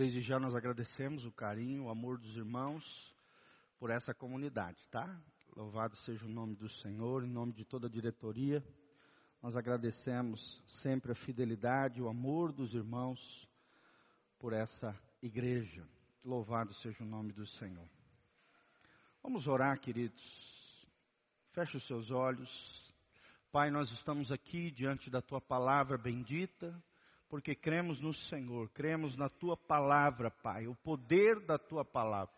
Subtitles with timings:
[0.00, 2.82] Desde já nós agradecemos o carinho, o amor dos irmãos
[3.78, 5.14] por essa comunidade, tá?
[5.54, 8.64] Louvado seja o nome do Senhor, em nome de toda a diretoria.
[9.42, 10.40] Nós agradecemos
[10.80, 13.20] sempre a fidelidade, o amor dos irmãos
[14.38, 15.86] por essa igreja.
[16.24, 17.86] Louvado seja o nome do Senhor.
[19.22, 20.22] Vamos orar, queridos.
[21.52, 22.50] Feche os seus olhos.
[23.52, 26.74] Pai, nós estamos aqui diante da tua palavra bendita,
[27.30, 32.34] porque cremos no Senhor, cremos na tua palavra, Pai, o poder da tua palavra.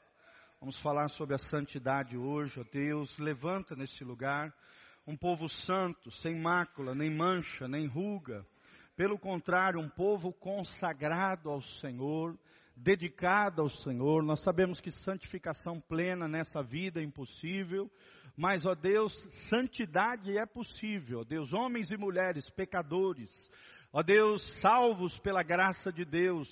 [0.61, 3.19] Vamos falar sobre a santidade hoje, ó Deus.
[3.19, 4.55] Levanta nesse lugar
[5.07, 8.47] um povo santo, sem mácula, nem mancha, nem ruga.
[8.95, 12.39] Pelo contrário, um povo consagrado ao Senhor,
[12.77, 14.23] dedicado ao Senhor.
[14.23, 17.91] Nós sabemos que santificação plena nessa vida é impossível,
[18.37, 19.13] mas, ó Deus,
[19.49, 21.21] santidade é possível.
[21.21, 23.31] Ó Deus, homens e mulheres, pecadores,
[23.93, 26.49] ó Deus, salvos pela graça de Deus,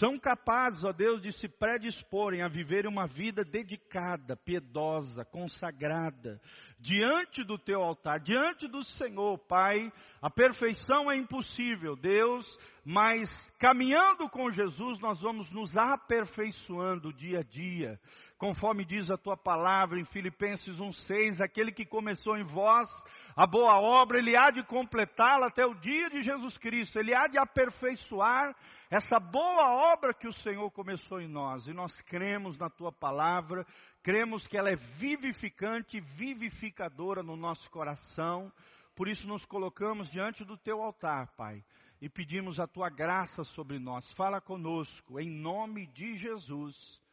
[0.00, 6.40] são capazes, ó Deus, de se predisporem a viver uma vida dedicada, piedosa, consagrada,
[6.80, 9.92] diante do teu altar, diante do Senhor, Pai.
[10.20, 12.44] A perfeição é impossível, Deus,
[12.84, 13.30] mas
[13.60, 18.00] caminhando com Jesus, nós vamos nos aperfeiçoando dia a dia
[18.38, 22.88] conforme diz a tua palavra em Filipenses 1,6, aquele que começou em vós
[23.34, 27.26] a boa obra, ele há de completá-la até o dia de Jesus Cristo, ele há
[27.26, 28.54] de aperfeiçoar
[28.90, 33.66] essa boa obra que o Senhor começou em nós, e nós cremos na tua palavra,
[34.02, 38.52] cremos que ela é vivificante, vivificadora no nosso coração,
[38.94, 41.62] por isso nos colocamos diante do teu altar, Pai,
[42.00, 44.10] e pedimos a tua graça sobre nós.
[44.12, 47.05] Fala conosco, em nome de Jesus.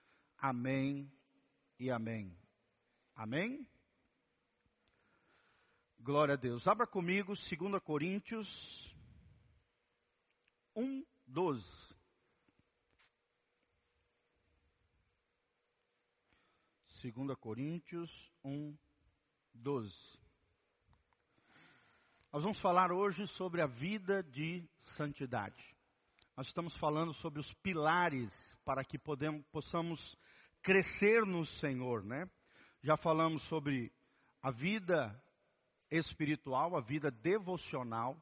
[0.44, 1.09] Amém
[1.80, 2.38] e amém.
[3.16, 3.66] Amém?
[6.02, 6.67] Glória a Deus.
[6.67, 8.45] Abra comigo 2 Coríntios
[10.75, 11.65] 1, 12.
[16.99, 18.11] Segunda Coríntios
[18.43, 18.77] 1,
[19.53, 19.95] 12.
[22.33, 24.61] Nós vamos falar hoje sobre a vida de
[24.98, 25.64] santidade.
[26.36, 28.30] Nós estamos falando sobre os pilares
[28.65, 30.17] para que podemos, possamos
[30.64, 32.28] crescer no Senhor, né?
[32.82, 33.92] Já falamos sobre
[34.42, 35.14] a vida
[35.92, 38.18] espiritual, a vida devocional.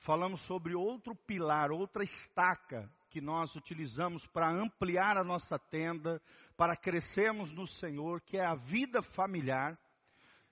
[0.00, 6.20] Falamos sobre outro pilar, outra estaca que nós utilizamos para ampliar a nossa tenda,
[6.56, 9.78] para crescermos no Senhor, que é a vida familiar.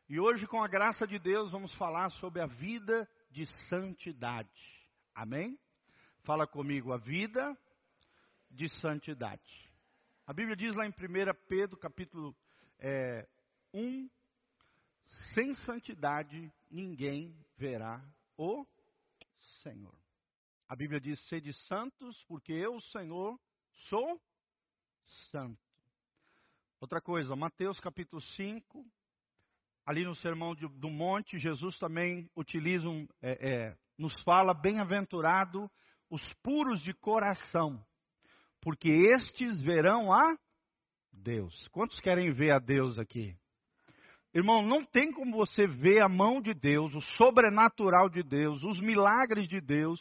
[0.09, 4.51] E hoje, com a graça de Deus, vamos falar sobre a vida de santidade.
[5.15, 5.59] Amém?
[6.25, 7.57] Fala comigo, a vida
[8.51, 9.72] de santidade.
[10.25, 10.95] A Bíblia diz lá em 1
[11.49, 12.35] Pedro, capítulo
[12.79, 13.29] é,
[13.75, 14.09] 1,
[15.35, 18.01] sem santidade ninguém verá
[18.37, 18.65] o
[19.63, 19.95] Senhor.
[20.69, 23.39] A Bíblia diz: sede santos, porque eu, Senhor,
[23.89, 24.21] sou
[25.31, 25.61] santo.
[26.81, 28.87] Outra coisa, Mateus capítulo 5,
[29.85, 35.69] ali no Sermão do Monte, Jesus também utiliza, um, é, é, nos fala, bem-aventurado
[36.09, 37.85] os puros de coração,
[38.63, 40.37] porque estes verão a
[41.13, 41.69] Deus.
[41.69, 43.37] Quantos querem ver a Deus aqui?
[44.33, 48.81] Irmão, não tem como você ver a mão de Deus, o sobrenatural de Deus, os
[48.81, 50.01] milagres de Deus,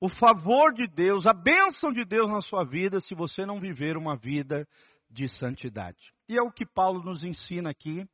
[0.00, 3.96] o favor de Deus, a bênção de Deus na sua vida, se você não viver
[3.96, 4.68] uma vida
[5.10, 6.12] de santidade.
[6.28, 8.06] E é o que Paulo nos ensina aqui,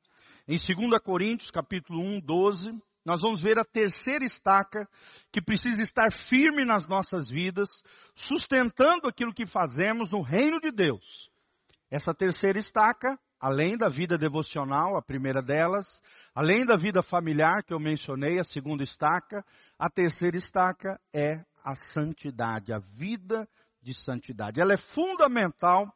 [0.47, 4.89] em 2 Coríntios, capítulo 1, 12, nós vamos ver a terceira estaca
[5.33, 7.69] que precisa estar firme nas nossas vidas,
[8.17, 11.31] sustentando aquilo que fazemos no reino de Deus.
[11.91, 15.85] Essa terceira estaca além da vida devocional, a primeira delas,
[16.35, 19.45] além da vida familiar que eu mencionei, a segunda estaca,
[19.79, 23.47] a terceira estaca é a santidade, a vida
[23.83, 24.63] de santidade.
[24.63, 25.93] Ela é fundamental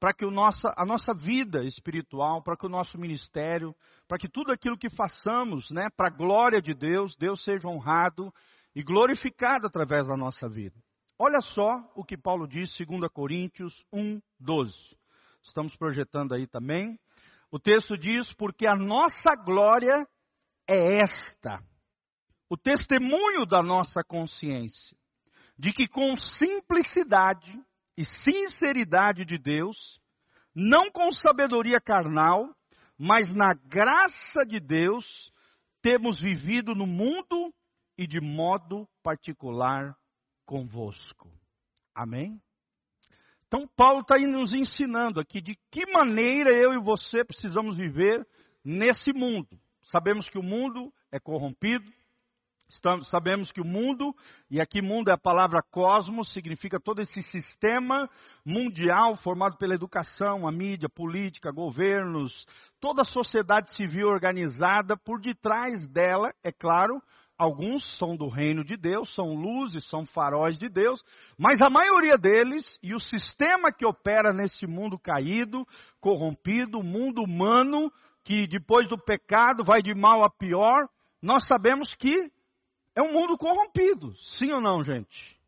[0.00, 3.76] para que nossa, a nossa vida espiritual, para que o nosso ministério,
[4.08, 8.32] para que tudo aquilo que façamos, né, para a glória de Deus, Deus seja honrado
[8.74, 10.74] e glorificado através da nossa vida.
[11.18, 14.74] Olha só o que Paulo diz, 2 Coríntios 1, 12.
[15.44, 16.98] Estamos projetando aí também.
[17.50, 20.06] O texto diz: Porque a nossa glória
[20.66, 21.62] é esta,
[22.48, 24.96] o testemunho da nossa consciência,
[25.58, 27.60] de que com simplicidade
[28.00, 30.00] e sinceridade de Deus,
[30.54, 32.48] não com sabedoria carnal,
[32.96, 35.04] mas na graça de Deus,
[35.82, 37.52] temos vivido no mundo
[37.98, 39.94] e de modo particular
[40.46, 41.30] convosco.
[41.94, 42.40] Amém?
[43.46, 48.26] Então, Paulo está nos ensinando aqui de que maneira eu e você precisamos viver
[48.64, 49.60] nesse mundo.
[49.82, 51.84] Sabemos que o mundo é corrompido,
[52.70, 54.14] Estamos, sabemos que o mundo,
[54.48, 58.08] e aqui mundo é a palavra cosmos, significa todo esse sistema
[58.46, 62.46] mundial formado pela educação, a mídia, política, governos,
[62.80, 67.02] toda a sociedade civil organizada, por detrás dela, é claro,
[67.36, 71.02] alguns são do reino de Deus, são luzes, são faróis de Deus,
[71.36, 75.66] mas a maioria deles, e o sistema que opera nesse mundo caído,
[76.00, 77.92] corrompido, mundo humano,
[78.22, 80.88] que depois do pecado vai de mal a pior,
[81.20, 82.30] nós sabemos que
[82.94, 85.38] é um mundo corrompido, sim ou não, gente?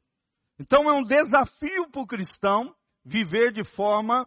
[0.58, 2.74] Então é um desafio para o cristão
[3.04, 4.26] viver de forma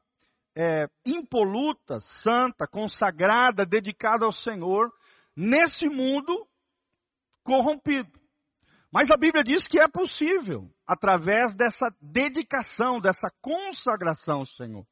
[0.55, 4.91] é, impoluta, santa, consagrada, dedicada ao Senhor,
[5.35, 6.47] nesse mundo
[7.43, 8.11] corrompido.
[8.91, 14.85] Mas a Bíblia diz que é possível, através dessa dedicação, dessa consagração ao Senhor.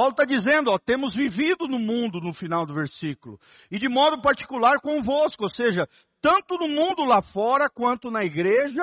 [0.00, 3.38] Paulo está dizendo, ó, temos vivido no mundo no final do versículo,
[3.70, 5.86] e de modo particular convosco, ou seja,
[6.22, 8.82] tanto no mundo lá fora quanto na igreja,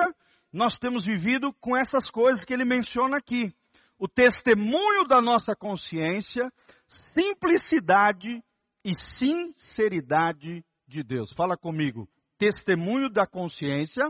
[0.52, 3.52] nós temos vivido com essas coisas que ele menciona aqui.
[3.98, 6.52] O testemunho da nossa consciência,
[7.12, 8.40] simplicidade
[8.84, 11.32] e sinceridade de Deus.
[11.32, 12.08] Fala comigo.
[12.38, 14.08] Testemunho da consciência,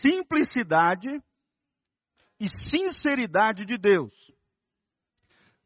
[0.00, 1.08] simplicidade
[2.38, 4.14] e sinceridade de Deus.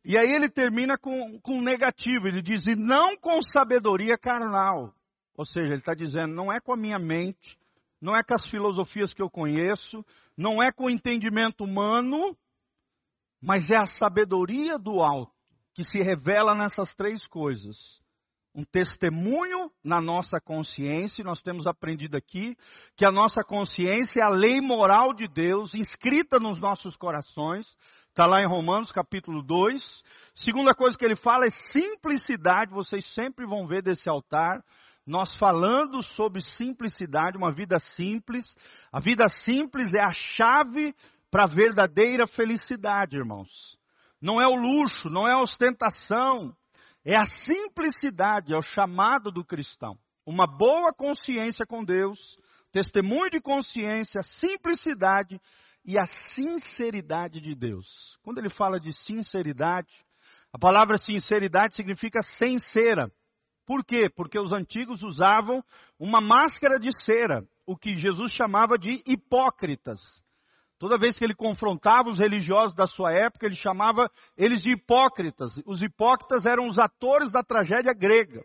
[0.04, 4.92] E aí ele termina com, com negativo, ele diz, e não com sabedoria carnal.
[5.36, 7.58] Ou seja, ele está dizendo, não é com a minha mente,
[8.00, 10.04] não é com as filosofias que eu conheço,
[10.36, 12.36] não é com o entendimento humano,
[13.42, 15.32] mas é a sabedoria do alto,
[15.72, 17.76] que se revela nessas três coisas.
[18.54, 22.56] Um testemunho na nossa consciência, nós temos aprendido aqui
[22.96, 27.66] que a nossa consciência é a lei moral de Deus, inscrita nos nossos corações,
[28.14, 29.82] Está lá em Romanos capítulo 2.
[30.36, 32.70] Segunda coisa que ele fala é simplicidade.
[32.70, 34.62] Vocês sempre vão ver desse altar.
[35.04, 38.46] Nós falando sobre simplicidade, uma vida simples.
[38.92, 40.94] A vida simples é a chave
[41.28, 43.50] para a verdadeira felicidade, irmãos.
[44.22, 46.54] Não é o luxo, não é a ostentação.
[47.04, 49.98] É a simplicidade, é o chamado do cristão.
[50.24, 52.38] Uma boa consciência com Deus,
[52.70, 55.40] testemunho de consciência, simplicidade
[55.84, 58.18] e a sinceridade de Deus.
[58.22, 59.92] Quando ele fala de sinceridade,
[60.52, 63.10] a palavra sinceridade significa sem cera.
[63.66, 64.08] Por quê?
[64.08, 65.62] Porque os antigos usavam
[65.98, 70.00] uma máscara de cera, o que Jesus chamava de hipócritas.
[70.78, 75.52] Toda vez que ele confrontava os religiosos da sua época, ele chamava eles de hipócritas.
[75.64, 78.44] Os hipócritas eram os atores da tragédia grega.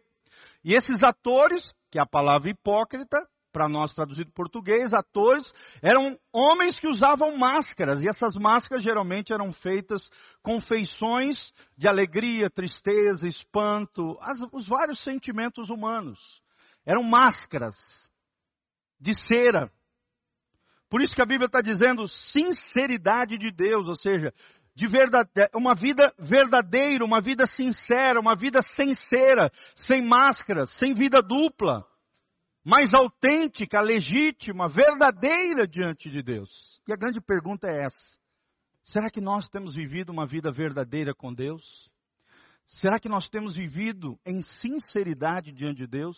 [0.64, 5.52] E esses atores, que é a palavra hipócrita, para nós traduzido português, atores,
[5.82, 10.02] eram homens que usavam máscaras, e essas máscaras geralmente eram feitas
[10.42, 16.20] com feições de alegria, tristeza, espanto, as, os vários sentimentos humanos.
[16.86, 17.76] Eram máscaras
[19.00, 19.72] de cera.
[20.90, 24.34] Por isso que a Bíblia está dizendo sinceridade de Deus, ou seja,
[24.76, 30.94] de verdade, uma vida verdadeira, uma vida sincera, uma vida sem cera, sem máscara, sem
[30.94, 31.86] vida dupla
[32.64, 36.50] mais autêntica, legítima, verdadeira diante de Deus.
[36.88, 38.20] E a grande pergunta é essa:
[38.84, 41.64] será que nós temos vivido uma vida verdadeira com Deus?
[42.66, 46.18] Será que nós temos vivido em sinceridade diante de Deus?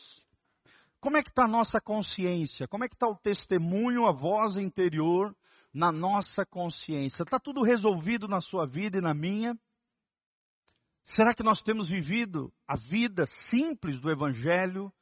[0.99, 2.67] Como é que está a nossa consciência?
[2.67, 5.35] Como é que está o testemunho, a voz interior
[5.73, 7.23] na nossa consciência?
[7.23, 9.57] Está tudo resolvido na sua vida e na minha?
[11.05, 14.93] Será que nós temos vivido a vida simples do Evangelho,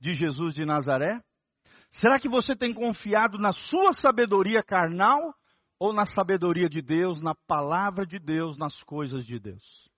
[0.00, 1.20] de Jesus de Nazaré?
[1.92, 5.34] Será que você tem confiado na sua sabedoria carnal
[5.78, 9.88] ou na sabedoria de Deus, na palavra de Deus, nas coisas de Deus?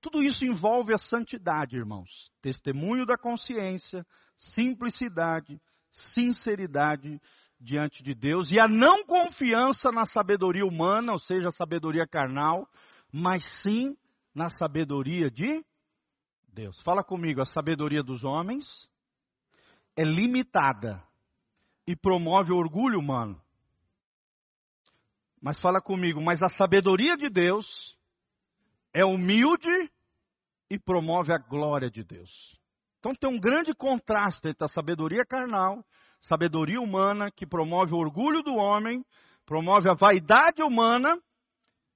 [0.00, 2.10] Tudo isso envolve a santidade, irmãos.
[2.42, 4.04] Testemunho da consciência,
[4.36, 5.60] simplicidade,
[6.12, 7.20] sinceridade
[7.60, 12.68] diante de Deus e a não confiança na sabedoria humana, ou seja, a sabedoria carnal,
[13.12, 13.96] mas sim
[14.34, 15.64] na sabedoria de
[16.48, 16.80] Deus.
[16.82, 18.66] Fala comigo, a sabedoria dos homens
[19.96, 21.02] é limitada
[21.86, 23.40] e promove o orgulho humano.
[25.40, 27.96] Mas fala comigo, mas a sabedoria de Deus
[28.94, 29.90] é humilde
[30.70, 32.30] e promove a glória de Deus.
[33.00, 35.84] Então tem um grande contraste entre a sabedoria carnal,
[36.20, 39.04] sabedoria humana, que promove o orgulho do homem,
[39.44, 41.20] promove a vaidade humana,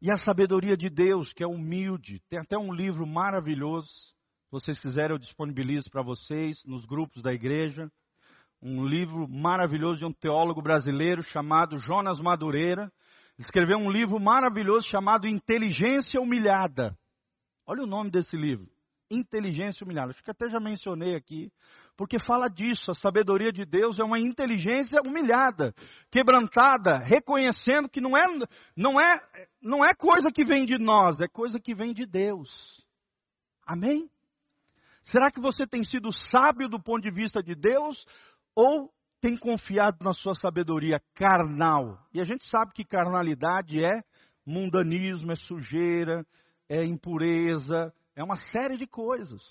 [0.01, 2.21] e a sabedoria de Deus, que é humilde.
[2.29, 4.15] Tem até um livro maravilhoso
[4.47, 7.91] se vocês quiserem, eu disponibilizo para vocês nos grupos da igreja.
[8.63, 12.89] Um livro maravilhoso de um teólogo brasileiro chamado Jonas Madureira.
[13.41, 16.97] Escreveu um livro maravilhoso chamado Inteligência Humilhada.
[17.67, 18.71] Olha o nome desse livro.
[19.11, 20.11] inteligência humilhada.
[20.11, 21.51] Acho que até já mencionei aqui,
[21.97, 22.91] porque fala disso.
[22.91, 25.75] A sabedoria de Deus é uma inteligência humilhada,
[26.11, 28.27] quebrantada, reconhecendo que não é,
[28.77, 29.21] não é,
[29.61, 32.85] não é coisa que vem de nós, é coisa que vem de Deus.
[33.67, 34.09] Amém?
[35.07, 38.05] Será que você tem sido sábio do ponto de vista de Deus
[38.55, 41.99] ou tem confiado na sua sabedoria carnal?
[42.13, 44.03] E a gente sabe que carnalidade é
[44.45, 46.25] mundanismo, é sujeira,
[46.69, 49.43] é impureza, é uma série de coisas.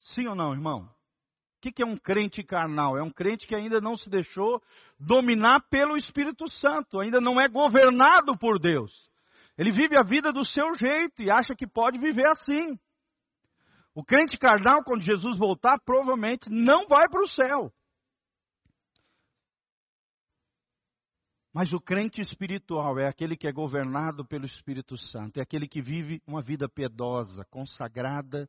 [0.00, 0.82] Sim ou não, irmão?
[0.82, 2.96] O que é um crente carnal?
[2.96, 4.62] É um crente que ainda não se deixou
[4.98, 9.10] dominar pelo Espírito Santo, ainda não é governado por Deus.
[9.58, 12.78] Ele vive a vida do seu jeito e acha que pode viver assim.
[13.94, 17.72] O crente carnal, quando Jesus voltar, provavelmente não vai para o céu.
[21.52, 25.82] Mas o crente espiritual é aquele que é governado pelo Espírito Santo, é aquele que
[25.82, 28.48] vive uma vida piedosa, consagrada,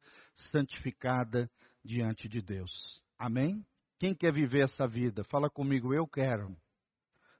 [0.52, 1.50] santificada
[1.84, 3.02] diante de Deus.
[3.18, 3.66] Amém?
[4.00, 5.24] Quem quer viver essa vida?
[5.24, 6.56] Fala comigo, eu quero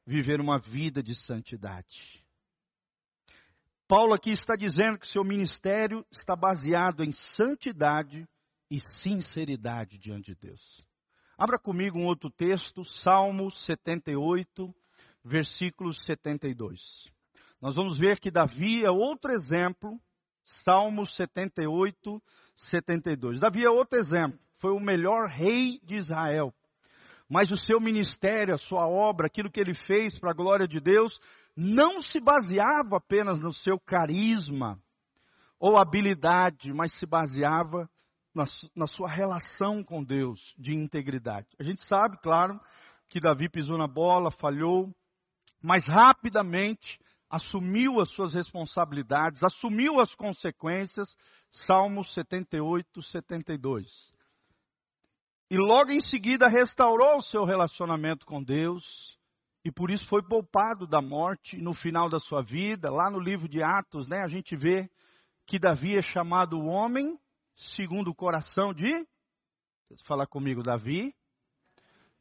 [0.06, 2.21] viver uma vida de santidade.
[3.92, 8.26] Paulo aqui está dizendo que seu ministério está baseado em santidade
[8.70, 10.62] e sinceridade diante de Deus.
[11.38, 14.74] Abra comigo um outro texto, Salmo 78,
[15.26, 16.80] versículo 72.
[17.62, 20.00] Nós vamos ver que Davi é outro exemplo,
[20.64, 22.24] Salmo 78,
[22.72, 23.42] 72.
[23.42, 26.54] Davi é outro exemplo, foi o melhor rei de Israel.
[27.30, 30.80] Mas o seu ministério, a sua obra, aquilo que ele fez para a glória de
[30.80, 31.20] Deus,
[31.56, 34.80] não se baseava apenas no seu carisma
[35.60, 37.90] ou habilidade, mas se baseava
[38.34, 41.48] na, na, sua relação com Deus de integridade.
[41.60, 42.60] A gente sabe, claro,
[43.10, 44.90] que Davi pisou na bola, falhou,
[45.62, 51.16] mas rapidamente assumiu as suas responsabilidades, assumiu as consequências.
[51.68, 53.86] Salmo 78, 72.
[55.50, 59.20] E logo em seguida restaurou o seu relacionamento com Deus,
[59.64, 62.90] e por isso foi poupado da morte no final da sua vida.
[62.90, 64.90] Lá no livro de Atos, né, a gente vê
[65.46, 67.18] que Davi é chamado o homem
[67.76, 68.90] segundo o coração de.
[70.06, 71.14] Falar comigo, Davi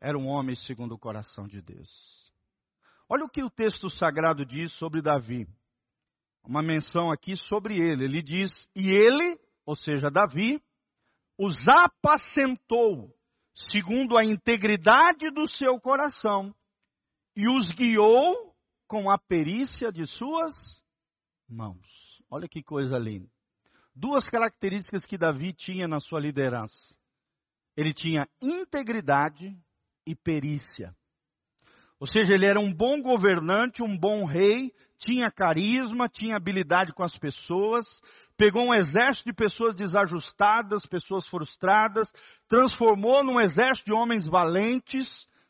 [0.01, 1.89] era um homem segundo o coração de Deus.
[3.09, 5.47] Olha o que o texto sagrado diz sobre Davi.
[6.45, 8.05] Uma menção aqui sobre ele.
[8.05, 10.63] Ele diz: E ele, ou seja, Davi,
[11.39, 13.15] os apacentou
[13.71, 16.55] segundo a integridade do seu coração
[17.41, 18.55] e os guiou
[18.87, 20.53] com a perícia de suas
[21.49, 22.23] mãos.
[22.31, 23.31] Olha que coisa linda.
[23.97, 26.95] Duas características que Davi tinha na sua liderança.
[27.75, 29.57] Ele tinha integridade
[30.07, 30.95] e perícia.
[31.99, 37.03] Ou seja, ele era um bom governante, um bom rei, tinha carisma, tinha habilidade com
[37.03, 37.87] as pessoas,
[38.37, 42.13] pegou um exército de pessoas desajustadas, pessoas frustradas,
[42.47, 45.09] transformou num exército de homens valentes.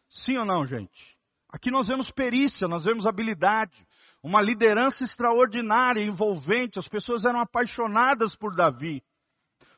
[0.08, 1.19] Sim ou não, gente?
[1.52, 3.86] Aqui nós vemos perícia, nós vemos habilidade,
[4.22, 6.78] uma liderança extraordinária, envolvente.
[6.78, 9.02] As pessoas eram apaixonadas por Davi.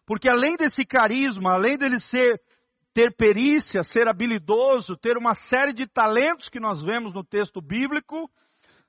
[0.07, 2.41] Porque além desse carisma, além dele ser
[2.93, 8.31] ter perícia, ser habilidoso, ter uma série de talentos que nós vemos no texto bíblico,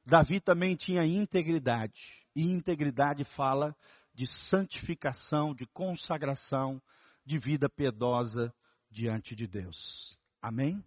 [0.05, 2.01] Davi também tinha integridade.
[2.35, 3.73] E integridade fala
[4.13, 6.81] de santificação, de consagração,
[7.25, 8.53] de vida piedosa
[8.91, 10.17] diante de Deus.
[10.41, 10.83] Amém?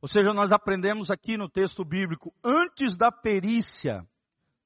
[0.00, 4.06] Ou seja, nós aprendemos aqui no texto bíblico, antes da perícia,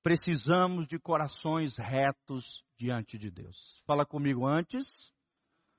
[0.02, 3.82] precisamos de corações retos diante de Deus.
[3.86, 4.86] Fala comigo, antes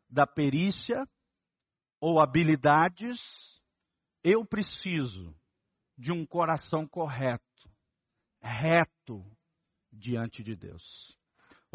[0.10, 1.08] da perícia
[2.00, 3.20] ou habilidades,
[4.24, 5.36] eu preciso
[5.98, 7.70] de um coração correto,
[8.42, 9.24] reto
[9.92, 11.18] diante de Deus.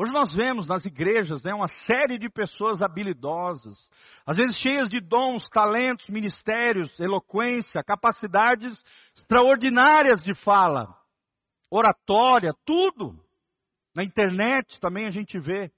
[0.01, 3.91] Hoje nós vemos nas igrejas né, uma série de pessoas habilidosas,
[4.25, 8.81] às vezes cheias de dons, talentos, ministérios, eloquência, capacidades
[9.17, 10.97] extraordinárias de fala,
[11.69, 13.21] oratória, tudo.
[13.93, 15.69] Na internet também a gente vê.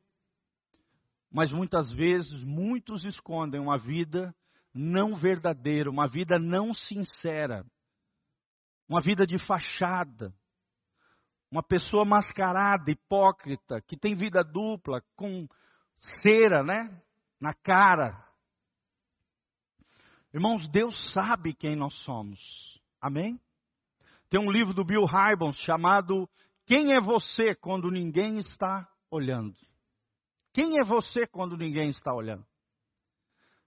[1.33, 4.35] Mas muitas vezes muitos escondem uma vida
[4.75, 7.65] não verdadeira, uma vida não sincera,
[8.87, 10.31] uma vida de fachada,
[11.51, 15.49] uma pessoa mascarada, hipócrita, que tem vida dupla, com
[16.23, 17.03] cera, né?
[17.41, 18.25] Na cara.
[20.33, 22.39] Irmãos, Deus sabe quem nós somos.
[23.01, 23.41] Amém?
[24.29, 26.29] Tem um livro do Bill Hybels chamado
[26.65, 29.57] Quem é você quando ninguém está olhando?
[30.53, 32.47] Quem é você quando ninguém está olhando?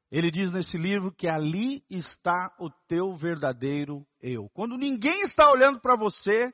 [0.09, 4.47] Ele diz nesse livro que ali está o teu verdadeiro eu.
[4.53, 6.53] Quando ninguém está olhando para você,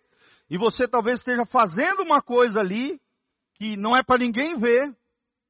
[0.49, 2.99] e você talvez esteja fazendo uma coisa ali
[3.53, 4.95] que não é para ninguém ver.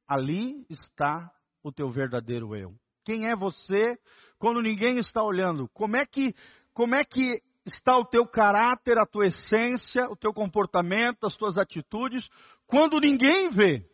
[0.06, 1.30] Ali está
[1.62, 2.74] o teu verdadeiro eu?
[3.04, 3.98] Quem é você
[4.38, 5.68] quando ninguém está olhando?
[5.68, 6.34] Como é que,
[6.74, 11.56] como é que está o teu caráter, a tua essência, o teu comportamento, as tuas
[11.56, 12.28] atitudes,
[12.66, 13.88] quando ninguém vê?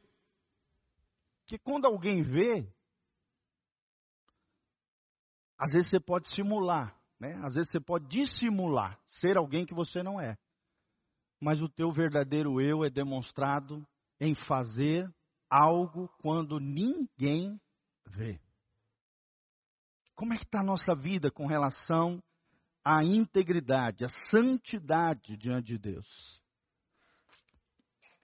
[1.40, 2.66] Porque quando alguém vê,
[5.58, 7.38] às vezes você pode simular, né?
[7.44, 10.36] Às vezes você pode dissimular ser alguém que você não é.
[11.46, 13.86] Mas o teu verdadeiro eu é demonstrado
[14.18, 15.08] em fazer
[15.48, 17.56] algo quando ninguém
[18.04, 18.40] vê.
[20.16, 22.20] Como é que está a nossa vida com relação
[22.84, 26.42] à integridade, à santidade diante de Deus?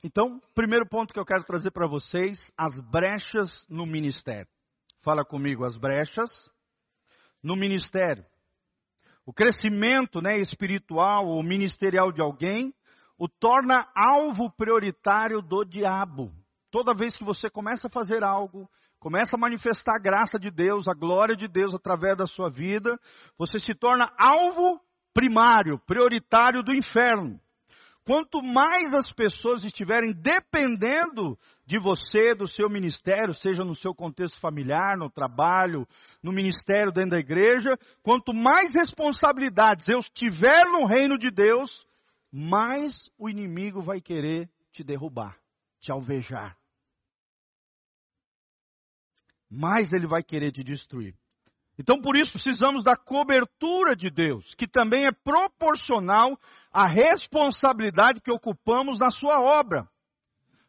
[0.03, 4.51] Então, primeiro ponto que eu quero trazer para vocês, as brechas no ministério.
[5.01, 6.29] Fala comigo, as brechas
[7.41, 8.27] no ministério.
[9.25, 12.75] O crescimento né, espiritual ou ministerial de alguém
[13.23, 16.33] o torna alvo prioritário do diabo.
[16.73, 20.89] Toda vez que você começa a fazer algo, começa a manifestar a graça de Deus,
[20.89, 22.99] a glória de Deus através da sua vida,
[23.39, 24.81] você se torna alvo
[25.15, 27.39] primário, prioritário do inferno.
[28.05, 34.41] Quanto mais as pessoas estiverem dependendo de você, do seu ministério, seja no seu contexto
[34.41, 35.87] familiar, no trabalho,
[36.21, 41.87] no ministério dentro da igreja, quanto mais responsabilidades eu tiver no reino de Deus,
[42.33, 45.39] mais o inimigo vai querer te derrubar,
[45.81, 46.57] te alvejar
[49.53, 51.15] mais ele vai querer te destruir.
[51.79, 56.39] Então, por isso, precisamos da cobertura de Deus, que também é proporcional
[56.73, 59.87] à responsabilidade que ocupamos na sua obra.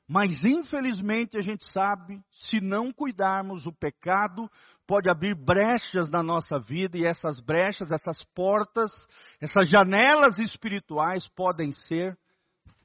[0.08, 4.50] Mas, infelizmente, a gente sabe, se não cuidarmos, o pecado
[4.86, 8.92] pode abrir brechas na nossa vida, e essas brechas, essas portas,
[9.40, 12.18] essas janelas espirituais podem ser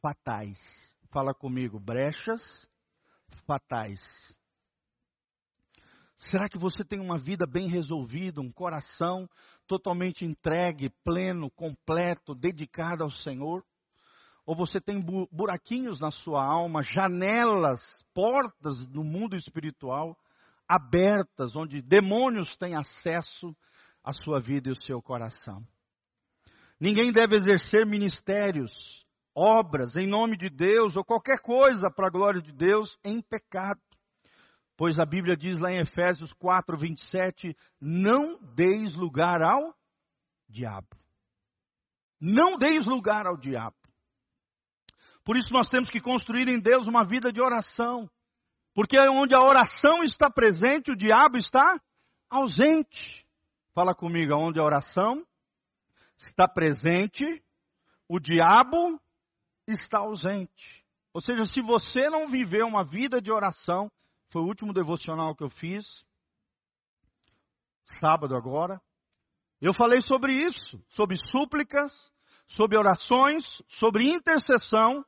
[0.01, 0.59] fatais.
[1.11, 2.41] Fala comigo, brechas
[3.47, 4.01] fatais.
[6.17, 9.29] Será que você tem uma vida bem resolvida, um coração
[9.67, 13.65] totalmente entregue, pleno, completo, dedicado ao Senhor?
[14.45, 17.81] Ou você tem buraquinhos na sua alma, janelas,
[18.15, 20.17] portas no mundo espiritual
[20.69, 23.57] abertas, onde demônios têm acesso
[24.05, 25.67] à sua vida e ao seu coração?
[26.81, 28.73] Ninguém deve exercer ministérios,
[29.35, 33.81] obras em nome de Deus ou qualquer coisa para a glória de Deus em pecado.
[34.77, 39.75] Pois a Bíblia diz lá em Efésios 4, 27, não deis lugar ao
[40.49, 40.97] diabo.
[42.21, 43.77] Não deis lugar ao diabo.
[45.25, 48.09] Por isso nós temos que construir em Deus uma vida de oração.
[48.79, 51.81] Porque onde a oração está presente, o diabo está
[52.31, 53.27] ausente.
[53.75, 55.27] Fala comigo, onde a oração
[56.17, 57.25] está presente,
[58.09, 58.97] o diabo
[59.67, 60.85] está ausente.
[61.13, 63.91] Ou seja, se você não viver uma vida de oração,
[64.31, 65.85] foi o último devocional que eu fiz,
[67.99, 68.81] sábado agora.
[69.61, 71.93] Eu falei sobre isso, sobre súplicas,
[72.47, 75.05] sobre orações, sobre intercessão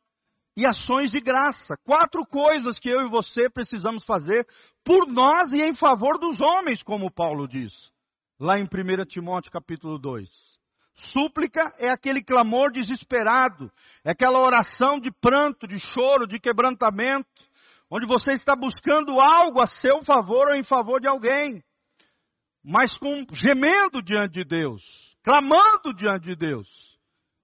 [0.57, 1.77] e ações de graça.
[1.85, 4.47] Quatro coisas que eu e você precisamos fazer
[4.85, 7.73] por nós e em favor dos homens, como Paulo diz,
[8.39, 10.29] lá em 1 Timóteo capítulo 2.
[11.13, 13.71] Súplica é aquele clamor desesperado,
[14.05, 17.27] é aquela oração de pranto, de choro, de quebrantamento
[17.91, 21.63] onde você está buscando algo a seu favor ou em favor de alguém,
[22.65, 24.83] mas com gemendo diante de Deus,
[25.25, 26.69] clamando diante de Deus.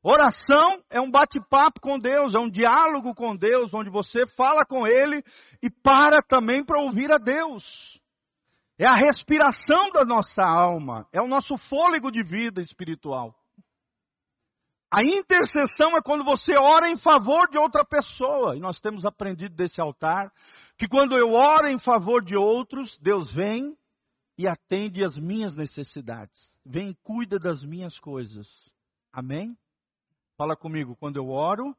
[0.09, 4.87] Oração é um bate-papo com Deus, é um diálogo com Deus, onde você fala com
[4.87, 5.21] Ele
[5.61, 7.65] e para também para ouvir a Deus.
[8.79, 13.35] É a respiração da nossa alma, é o nosso fôlego de vida espiritual.
[14.93, 18.57] A intercessão é quando você ora em favor de outra pessoa.
[18.57, 20.33] E nós temos aprendido desse altar
[20.79, 23.77] que quando eu oro em favor de outros, Deus vem
[24.39, 26.39] e atende as minhas necessidades.
[26.65, 28.47] Vem e cuida das minhas coisas.
[29.13, 29.57] Amém?
[30.37, 31.75] Fala comigo, quando eu oro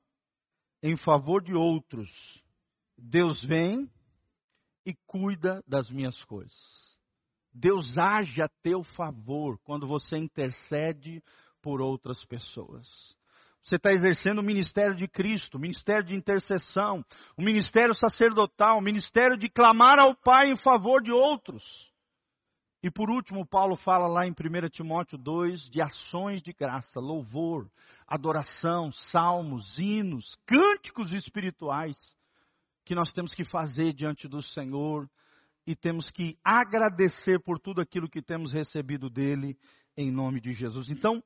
[0.81, 2.09] em favor de outros,
[2.97, 3.89] Deus vem
[4.85, 6.57] e cuida das minhas coisas.
[7.53, 11.23] Deus age a teu favor quando você intercede
[11.61, 12.87] por outras pessoas.
[13.63, 17.03] Você está exercendo o ministério de Cristo, o ministério de intercessão,
[17.35, 21.63] o ministério sacerdotal, o ministério de clamar ao Pai em favor de outros.
[22.81, 27.69] E por último, Paulo fala lá em 1 Timóteo 2 de ações de graça, louvor,
[28.05, 31.97] adoração, salmos, hinos, cânticos espirituais
[32.85, 35.09] que nós temos que fazer diante do Senhor
[35.65, 39.57] e temos que agradecer por tudo aquilo que temos recebido dele
[39.97, 40.89] em nome de Jesus.
[40.89, 41.21] Então,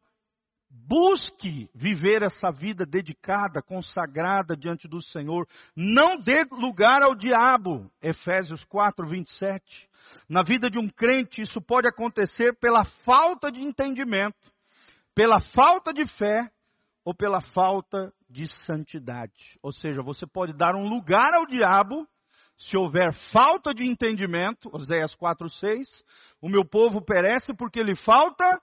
[0.73, 5.45] Busque viver essa vida dedicada, consagrada diante do Senhor.
[5.75, 7.91] Não dê lugar ao diabo.
[8.01, 9.89] Efésios 4, 27.
[10.29, 14.49] Na vida de um crente, isso pode acontecer pela falta de entendimento,
[15.13, 16.49] pela falta de fé
[17.03, 19.59] ou pela falta de santidade.
[19.61, 22.07] Ou seja, você pode dar um lugar ao diabo
[22.57, 26.03] se houver falta de entendimento, Oséias 4, 6,
[26.41, 28.61] o meu povo perece porque lhe falta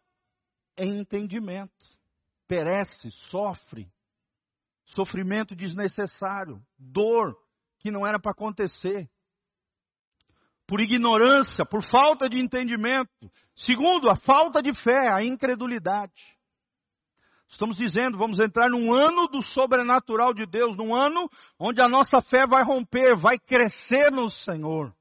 [0.79, 1.98] entendimento
[2.49, 3.87] perece, sofre,
[4.87, 7.37] sofrimento desnecessário, dor
[7.79, 9.09] que não era para acontecer,
[10.67, 13.31] por ignorância, por falta de entendimento.
[13.55, 16.13] Segundo, a falta de fé, a incredulidade.
[17.49, 22.21] Estamos dizendo, vamos entrar num ano do sobrenatural de Deus, num ano onde a nossa
[22.21, 24.95] fé vai romper, vai crescer no Senhor.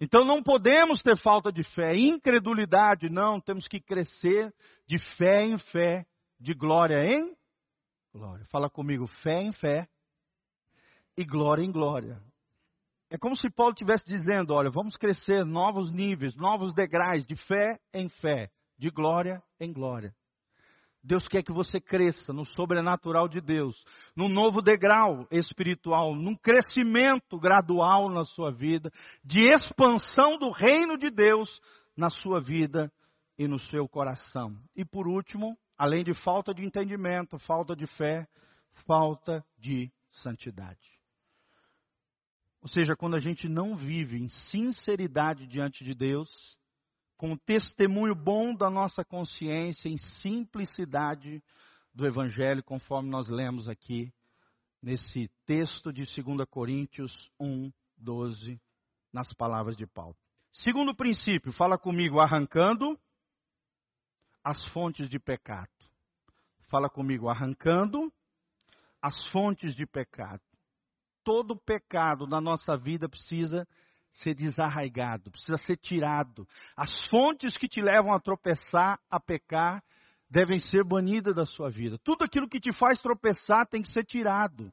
[0.00, 4.52] Então não podemos ter falta de fé, incredulidade, não, temos que crescer
[4.86, 6.06] de fé em fé,
[6.40, 7.36] de glória em
[8.12, 8.44] glória.
[8.46, 9.86] Fala comigo, fé em fé
[11.16, 12.20] e glória em glória.
[13.10, 17.78] É como se Paulo estivesse dizendo: olha, vamos crescer novos níveis, novos degraus de fé
[17.92, 20.14] em fé, de glória em glória.
[21.02, 23.82] Deus quer que você cresça no sobrenatural de Deus,
[24.14, 28.90] num novo degrau espiritual, num crescimento gradual na sua vida,
[29.24, 31.60] de expansão do reino de Deus
[31.96, 32.92] na sua vida
[33.38, 34.54] e no seu coração.
[34.76, 38.28] E por último, além de falta de entendimento, falta de fé,
[38.86, 41.00] falta de santidade.
[42.62, 46.28] Ou seja, quando a gente não vive em sinceridade diante de Deus,
[47.20, 51.44] com o testemunho bom da nossa consciência, em simplicidade
[51.94, 54.10] do Evangelho, conforme nós lemos aqui
[54.82, 58.58] nesse texto de 2 Coríntios 1, 12,
[59.12, 60.16] nas palavras de Paulo.
[60.50, 62.98] Segundo princípio, fala comigo, arrancando
[64.42, 65.68] as fontes de pecado.
[66.70, 68.10] Fala comigo, arrancando
[69.02, 70.40] as fontes de pecado.
[71.22, 73.68] Todo pecado na nossa vida precisa
[74.12, 76.46] ser desarraigado, precisa ser tirado.
[76.76, 79.82] As fontes que te levam a tropeçar, a pecar,
[80.28, 81.98] devem ser banidas da sua vida.
[82.04, 84.72] Tudo aquilo que te faz tropeçar tem que ser tirado.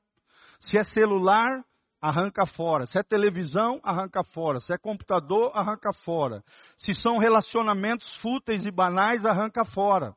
[0.60, 1.64] Se é celular,
[2.02, 2.86] arranca fora.
[2.86, 4.60] Se é televisão, arranca fora.
[4.60, 6.44] Se é computador, arranca fora.
[6.78, 10.14] Se são relacionamentos fúteis e banais, arranca fora.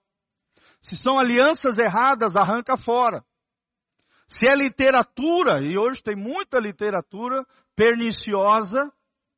[0.83, 3.24] Se são alianças erradas, arranca fora.
[4.28, 8.90] Se é literatura, e hoje tem muita literatura perniciosa,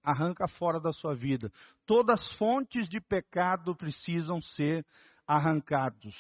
[0.03, 1.51] arranca fora da sua vida.
[1.87, 4.85] Todas as fontes de pecado precisam ser
[5.27, 6.15] arrancados.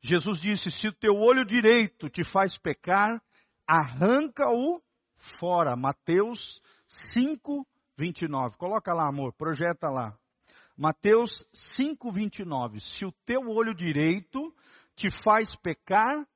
[0.00, 3.20] Jesus disse: se o teu olho direito te faz pecar,
[3.66, 4.80] arranca-o
[5.38, 5.74] fora.
[5.76, 6.60] Mateus
[7.12, 8.56] 5, 29.
[8.56, 10.16] Coloca lá, amor, projeta lá.
[10.76, 11.30] Mateus
[11.76, 12.80] 5, 29.
[12.80, 14.54] Se o teu olho direito
[14.94, 16.26] te faz pecar,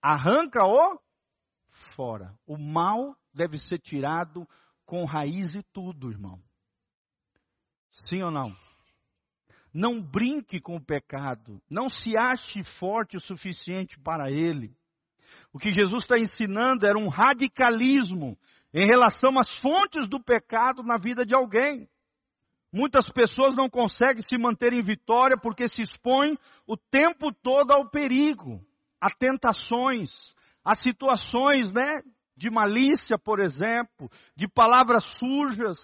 [0.00, 0.98] arranca-o
[1.94, 2.34] fora.
[2.46, 4.48] O mal deve ser tirado
[4.92, 6.38] com raiz e tudo, irmão.
[8.04, 8.54] Sim ou não?
[9.72, 11.62] Não brinque com o pecado.
[11.70, 14.70] Não se ache forte o suficiente para ele.
[15.50, 18.36] O que Jesus está ensinando era um radicalismo
[18.74, 21.88] em relação às fontes do pecado na vida de alguém.
[22.70, 27.88] Muitas pessoas não conseguem se manter em vitória porque se expõem o tempo todo ao
[27.88, 28.62] perigo,
[29.00, 30.10] a tentações,
[30.62, 32.02] a situações, né,
[32.36, 35.78] de malícia, por exemplo, de palavras sujas,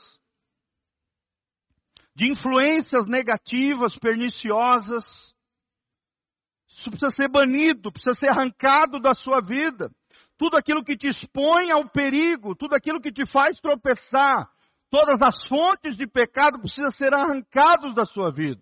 [2.14, 5.04] de influências negativas, perniciosas.
[6.68, 9.90] Isso precisa ser banido, precisa ser arrancado da sua vida.
[10.36, 14.48] Tudo aquilo que te expõe ao perigo, tudo aquilo que te faz tropeçar,
[14.90, 18.60] todas as fontes de pecado precisam ser arrancados da sua vida.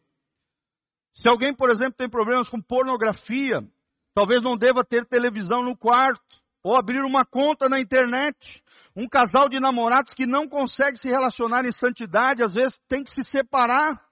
[1.14, 3.62] Se alguém, por exemplo, tem problemas com pornografia,
[4.14, 8.36] talvez não deva ter televisão no quarto ou abrir uma conta na internet.
[8.96, 13.12] Um casal de namorados que não consegue se relacionar em santidade, às vezes tem que
[13.12, 14.02] se separar.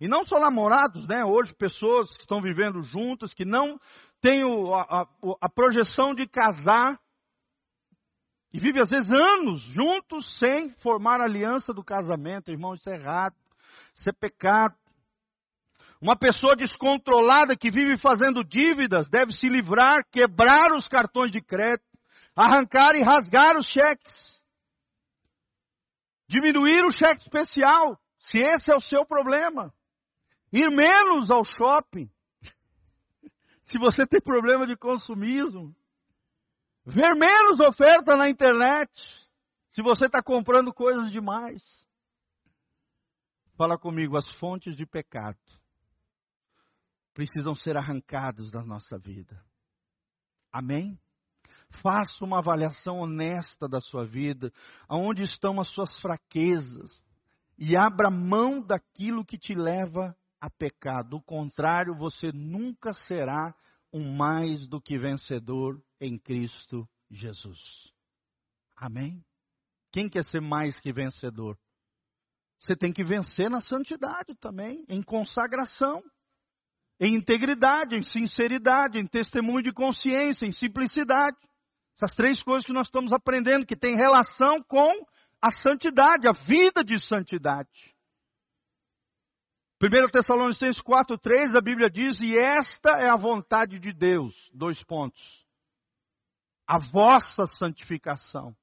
[0.00, 1.24] E não só namorados, né?
[1.24, 3.76] Hoje pessoas que estão vivendo juntas, que não
[4.20, 5.06] têm a, a,
[5.40, 6.96] a projeção de casar.
[8.52, 12.52] E vive às vezes anos juntos sem formar aliança do casamento.
[12.52, 13.34] Irmão, isso é errado.
[13.96, 14.76] Isso é pecado.
[16.00, 21.95] Uma pessoa descontrolada que vive fazendo dívidas deve se livrar, quebrar os cartões de crédito,
[22.36, 24.44] arrancar e rasgar os cheques.
[26.28, 29.72] Diminuir o cheque especial, se esse é o seu problema.
[30.52, 32.10] Ir menos ao shopping,
[33.64, 35.74] se você tem problema de consumismo.
[36.84, 38.90] Ver menos oferta na internet,
[39.68, 41.62] se você está comprando coisas demais.
[43.56, 45.38] Fala comigo, as fontes de pecado
[47.14, 49.42] precisam ser arrancados da nossa vida.
[50.52, 51.00] Amém?
[51.82, 54.52] Faça uma avaliação honesta da sua vida,
[54.88, 57.02] aonde estão as suas fraquezas,
[57.58, 61.02] e abra mão daquilo que te leva a pecar.
[61.02, 63.54] Do contrário, você nunca será
[63.92, 67.92] um mais do que vencedor em Cristo Jesus.
[68.76, 69.24] Amém?
[69.90, 71.58] Quem quer ser mais que vencedor?
[72.58, 76.02] Você tem que vencer na santidade também, em consagração,
[76.98, 81.36] em integridade, em sinceridade, em testemunho de consciência, em simplicidade.
[81.96, 84.92] Essas três coisas que nós estamos aprendendo, que têm relação com
[85.40, 87.96] a santidade, a vida de santidade.
[89.82, 94.34] 1 Tessalonicenses 4,3, a Bíblia diz: E esta é a vontade de Deus.
[94.52, 95.22] Dois pontos.
[96.66, 98.54] A vossa santificação.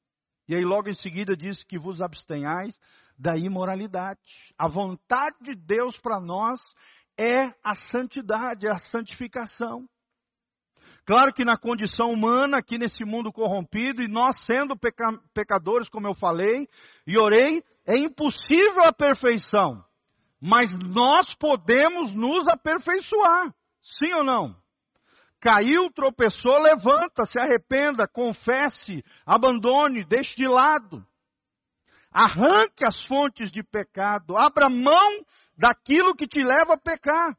[0.47, 2.77] E aí, logo em seguida, diz que vos abstenhais
[3.17, 4.19] da imoralidade.
[4.57, 6.59] A vontade de Deus para nós
[7.17, 9.87] é a santidade, é a santificação.
[11.05, 16.07] Claro que na condição humana, aqui nesse mundo corrompido, e nós sendo peca pecadores, como
[16.07, 16.67] eu falei
[17.05, 19.83] e orei, é impossível a perfeição.
[20.41, 23.53] Mas nós podemos nos aperfeiçoar.
[23.81, 24.55] Sim ou não?
[25.41, 31.05] Caiu, tropeçou, levanta, se arrependa, confesse, abandone, deixe de lado.
[32.13, 35.25] Arranque as fontes de pecado, abra mão
[35.57, 37.37] daquilo que te leva a pecar.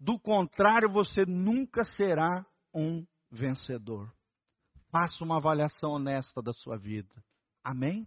[0.00, 4.12] Do contrário, você nunca será um vencedor.
[4.90, 7.22] Faça uma avaliação honesta da sua vida.
[7.62, 8.06] Amém?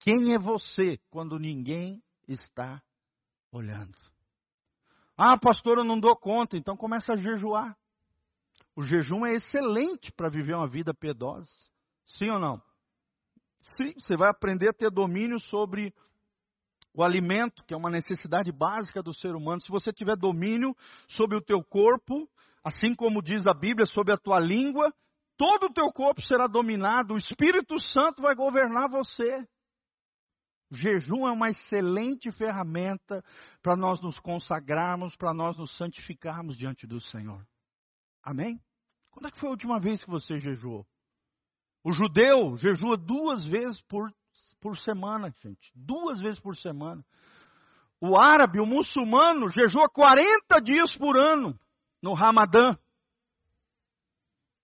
[0.00, 2.82] Quem é você quando ninguém está
[3.50, 3.96] olhando?
[5.16, 7.76] Ah, pastor, eu não dou conta, então começa a jejuar.
[8.74, 11.50] O jejum é excelente para viver uma vida piedosa.
[12.06, 12.62] Sim ou não?
[13.76, 15.94] Sim, você vai aprender a ter domínio sobre
[16.94, 19.60] o alimento, que é uma necessidade básica do ser humano.
[19.60, 20.76] Se você tiver domínio
[21.08, 22.28] sobre o teu corpo,
[22.64, 24.92] assim como diz a Bíblia sobre a tua língua,
[25.36, 29.46] todo o teu corpo será dominado, o Espírito Santo vai governar você.
[30.70, 33.22] O jejum é uma excelente ferramenta
[33.60, 37.44] para nós nos consagrarmos, para nós nos santificarmos diante do Senhor.
[38.22, 38.58] Amém?
[39.10, 40.86] Quando é que foi a última vez que você jejuou?
[41.84, 44.10] O judeu jejua duas vezes por,
[44.60, 45.70] por semana, gente.
[45.74, 47.04] Duas vezes por semana.
[48.00, 51.58] O árabe, o muçulmano, jejua 40 dias por ano
[52.02, 52.76] no Ramadã.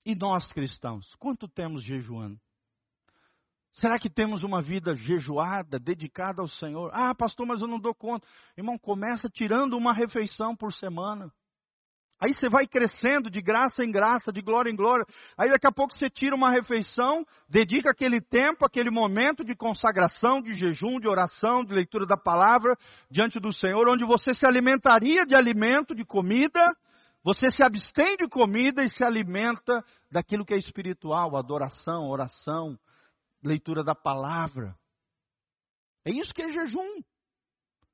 [0.04, 2.38] E nós cristãos, quanto temos jejuando?
[3.74, 6.90] Será que temos uma vida jejuada, dedicada ao Senhor?
[6.92, 8.26] Ah, pastor, mas eu não dou conta.
[8.56, 11.32] Irmão, começa tirando uma refeição por semana.
[12.20, 15.06] Aí você vai crescendo de graça em graça, de glória em glória.
[15.36, 20.42] Aí daqui a pouco você tira uma refeição, dedica aquele tempo, aquele momento de consagração,
[20.42, 22.76] de jejum, de oração, de leitura da palavra
[23.08, 26.60] diante do Senhor, onde você se alimentaria de alimento, de comida,
[27.28, 32.74] você se abstém de comida e se alimenta daquilo que é espiritual, adoração, oração,
[33.42, 34.74] leitura da palavra.
[36.06, 37.02] É isso que é jejum.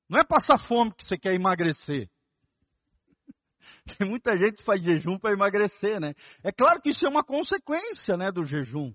[0.09, 2.09] Não é passar fome que você quer emagrecer.
[3.99, 6.15] Tem muita gente que faz jejum para emagrecer, né?
[6.45, 8.95] É claro que isso é uma consequência, né, do jejum.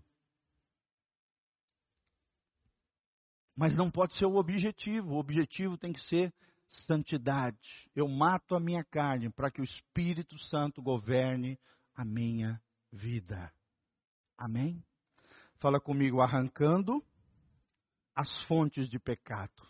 [3.57, 5.15] Mas não pode ser o objetivo.
[5.15, 6.33] O objetivo tem que ser
[6.69, 7.89] santidade.
[7.95, 11.59] Eu mato a minha carne para que o Espírito Santo governe
[11.95, 13.51] a minha vida.
[14.37, 14.83] Amém?
[15.57, 17.03] Fala comigo, arrancando
[18.15, 19.67] as fontes de pecado.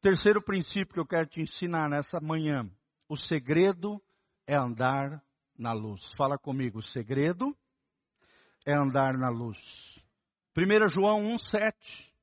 [0.00, 2.70] Terceiro princípio que eu quero te ensinar nessa manhã:
[3.08, 4.00] o segredo
[4.46, 5.22] é andar
[5.58, 6.12] na luz.
[6.12, 7.56] Fala comigo, o segredo
[8.66, 9.58] é andar na luz.
[10.56, 11.74] 1 João 1,7.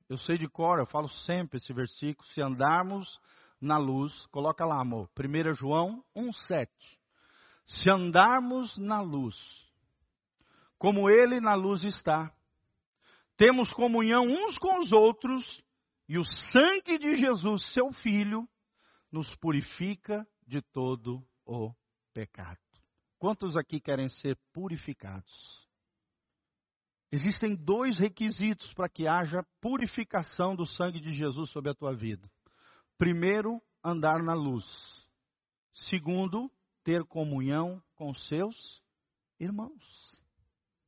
[0.07, 2.27] Eu sei de cor, eu falo sempre esse versículo.
[2.29, 3.19] Se andarmos
[3.61, 5.09] na luz, coloca lá, amor.
[5.15, 6.67] 1 João 1,7.
[7.67, 9.35] Se andarmos na luz,
[10.77, 12.33] como Ele na luz está,
[13.37, 15.63] temos comunhão uns com os outros,
[16.09, 18.49] e o sangue de Jesus, seu Filho,
[19.11, 21.71] nos purifica de todo o
[22.13, 22.59] pecado.
[23.19, 25.31] Quantos aqui querem ser purificados?
[27.11, 32.29] Existem dois requisitos para que haja purificação do sangue de Jesus sobre a tua vida.
[33.01, 34.63] Primeiro, andar na luz.
[35.89, 36.51] Segundo,
[36.83, 38.79] ter comunhão com seus
[39.39, 40.21] irmãos.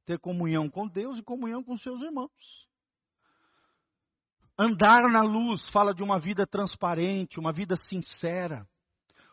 [0.06, 2.70] Ter comunhão com Deus e comunhão com seus irmãos.
[4.56, 8.64] Andar na luz fala de uma vida transparente, uma vida sincera,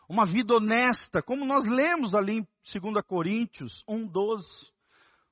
[0.09, 2.47] uma vida honesta, como nós lemos ali em
[2.81, 4.70] 2 Coríntios 1,12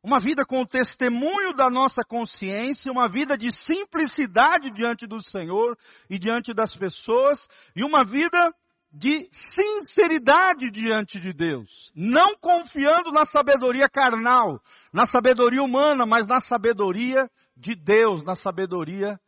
[0.01, 5.77] uma vida com o testemunho da nossa consciência, uma vida de simplicidade diante do Senhor
[6.09, 8.53] e diante das pessoas, e uma vida
[8.91, 14.59] de sinceridade diante de Deus, não confiando na sabedoria carnal,
[14.91, 19.19] na sabedoria humana, mas na sabedoria de Deus, na sabedoria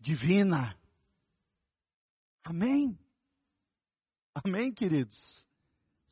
[0.00, 0.74] divina.
[2.44, 2.96] Amém?
[4.34, 5.18] Amém, queridos?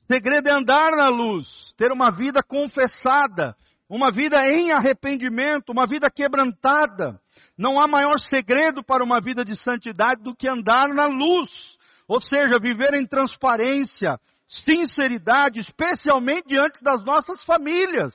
[0.03, 3.57] O segredo é andar na luz, ter uma vida confessada,
[3.89, 7.21] uma vida em arrependimento, uma vida quebrantada.
[7.57, 12.21] Não há maior segredo para uma vida de santidade do que andar na luz, ou
[12.21, 18.15] seja, viver em transparência, sinceridade, especialmente diante das nossas famílias.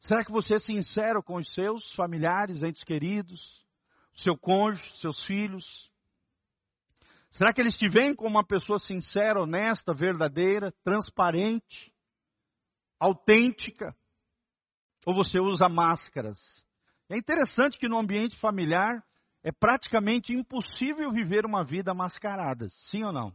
[0.00, 3.40] Será que você é sincero com os seus familiares, entes queridos,
[4.16, 5.90] seu cônjuge, seus filhos?
[7.30, 11.91] Será que eles te veem como uma pessoa sincera, honesta, verdadeira, transparente,
[13.02, 13.94] autêntica?
[15.04, 16.38] Ou você usa máscaras?
[17.08, 19.02] É interessante que no ambiente familiar
[19.42, 23.32] é praticamente impossível viver uma vida mascarada, sim ou não?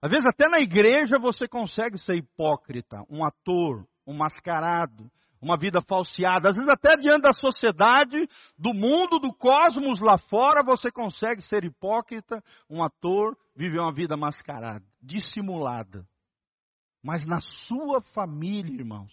[0.00, 5.10] Às vezes até na igreja você consegue ser hipócrita, um ator, um mascarado,
[5.42, 6.50] uma vida falseada.
[6.50, 11.64] Às vezes, até diante da sociedade, do mundo, do cosmos lá fora, você consegue ser
[11.64, 16.06] hipócrita, um ator, viver uma vida mascarada, dissimulada.
[17.04, 17.38] Mas na
[17.68, 19.12] sua família, irmãos,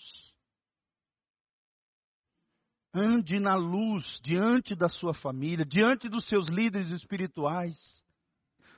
[2.94, 7.78] ande na luz diante da sua família, diante dos seus líderes espirituais.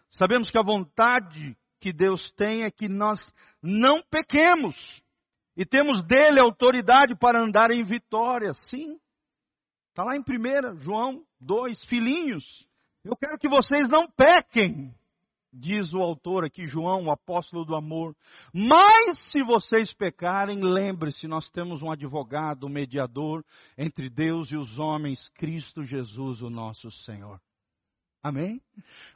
[0.10, 3.20] Sabemos que a vontade que Deus tem é que nós
[3.62, 4.76] não pequemos.
[5.56, 9.00] E temos dele autoridade para andar em vitória, sim.
[9.90, 12.68] Está lá em 1 João 2, filhinhos.
[13.04, 14.92] Eu quero que vocês não pequem,
[15.54, 18.16] diz o autor aqui, João, o apóstolo do amor.
[18.54, 23.44] Mas se vocês pecarem, lembre-se, nós temos um advogado, um mediador
[23.78, 27.40] entre Deus e os homens, Cristo Jesus, o nosso Senhor.
[28.24, 28.62] Amém?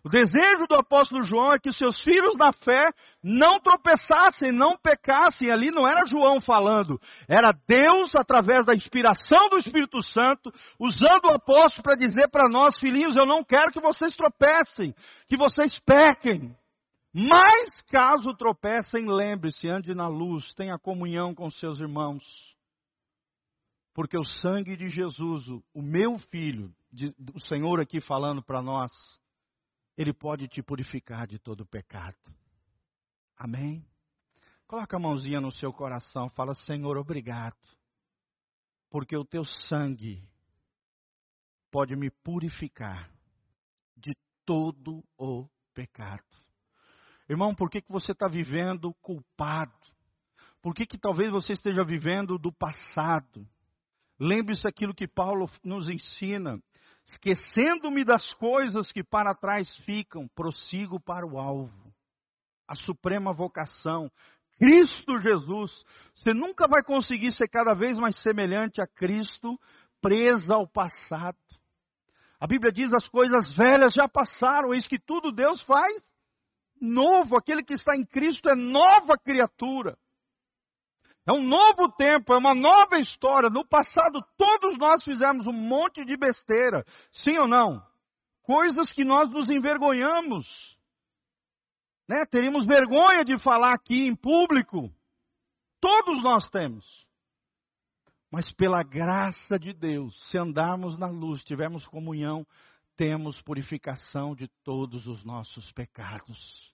[0.04, 2.92] O desejo do apóstolo João é que seus filhos na fé
[3.24, 5.50] não tropeçassem, não pecassem.
[5.50, 11.36] Ali não era João falando, era Deus, através da inspiração do Espírito Santo, usando o
[11.36, 14.94] apóstolo para dizer para nós, filhinhos, eu não quero que vocês tropecem,
[15.30, 16.54] que vocês pequem.
[17.14, 22.24] Mas caso tropecem, lembre-se, ande na luz, tenha comunhão com seus irmãos.
[23.96, 26.72] Porque o sangue de Jesus, o meu filho,
[27.34, 28.92] o Senhor aqui falando para nós,
[29.98, 32.18] Ele pode te purificar de todo pecado.
[33.38, 33.86] Amém?
[34.66, 37.58] Coloca a mãozinha no seu coração, fala, Senhor, obrigado,
[38.90, 40.28] porque o teu sangue
[41.72, 43.10] pode me purificar
[43.96, 44.14] de
[44.46, 46.24] todo o pecado.
[47.30, 49.74] Irmão, por que, que você está vivendo culpado?
[50.62, 53.48] Por que, que talvez você esteja vivendo do passado?
[54.20, 56.62] Lembre-se aquilo que Paulo nos ensina
[57.08, 61.94] esquecendo-me das coisas que para trás ficam, prossigo para o alvo.
[62.68, 64.12] A suprema vocação,
[64.58, 65.72] Cristo Jesus.
[66.16, 69.58] Você nunca vai conseguir ser cada vez mais semelhante a Cristo,
[70.02, 71.38] presa ao passado.
[72.40, 76.04] A Bíblia diz: as coisas velhas já passaram, eis que tudo Deus faz
[76.82, 77.38] novo.
[77.38, 79.98] Aquele que está em Cristo é nova criatura.
[81.28, 83.50] É um novo tempo, é uma nova história.
[83.50, 86.86] No passado, todos nós fizemos um monte de besteira.
[87.12, 87.86] Sim ou não?
[88.44, 90.48] Coisas que nós nos envergonhamos.
[92.08, 92.26] Né?
[92.32, 94.90] Teríamos vergonha de falar aqui em público.
[95.82, 96.86] Todos nós temos.
[98.32, 102.48] Mas pela graça de Deus, se andarmos na luz, tivermos comunhão,
[102.96, 106.74] temos purificação de todos os nossos pecados.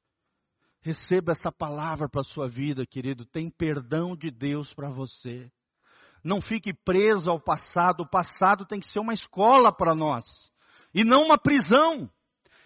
[0.83, 3.25] Receba essa palavra para a sua vida, querido.
[3.25, 5.49] Tem perdão de Deus para você.
[6.23, 8.03] Não fique preso ao passado.
[8.03, 10.25] O passado tem que ser uma escola para nós
[10.93, 12.09] e não uma prisão.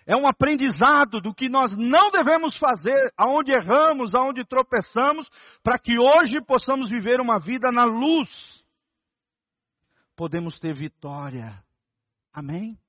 [0.06, 5.30] É um aprendizado do que nós não devemos fazer, aonde erramos, aonde tropeçamos,
[5.62, 8.30] para que hoje possamos viver uma vida na luz.
[10.16, 11.62] Podemos ter vitória.
[12.34, 12.80] Amém?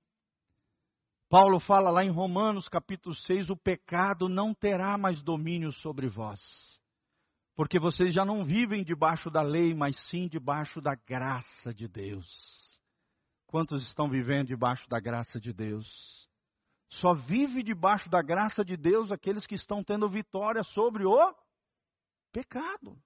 [1.30, 6.40] Paulo fala lá em Romanos capítulo 6: o pecado não terá mais domínio sobre vós,
[7.54, 12.26] porque vocês já não vivem debaixo da lei, mas sim debaixo da graça de Deus.
[13.46, 15.86] Quantos estão vivendo debaixo da graça de Deus?
[16.88, 21.34] Só vive debaixo da graça de Deus aqueles que estão tendo vitória sobre o
[22.32, 22.98] pecado.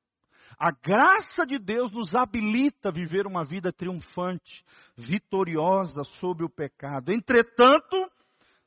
[0.58, 4.64] A graça de Deus nos habilita a viver uma vida triunfante,
[4.96, 7.10] vitoriosa sobre o pecado.
[7.10, 8.10] Entretanto,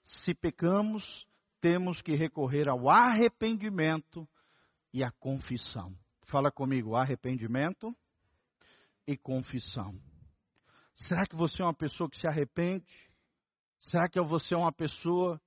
[0.06, 1.28] se pecamos,
[1.60, 4.28] temos que recorrer ao arrependimento
[4.94, 5.94] e à confissão.
[6.28, 7.94] Fala comigo, arrependimento
[9.06, 10.00] e confissão.
[10.96, 12.86] Será que você é uma pessoa que se arrepende?
[13.82, 15.42] Será que você é uma pessoa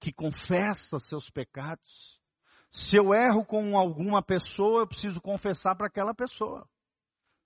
[0.00, 2.18] que confessa seus pecados.
[2.72, 6.66] Se eu erro com alguma pessoa, eu preciso confessar para aquela pessoa.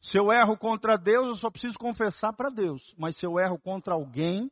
[0.01, 2.95] Se eu erro contra Deus, eu só preciso confessar para Deus.
[2.97, 4.51] Mas se eu erro contra alguém,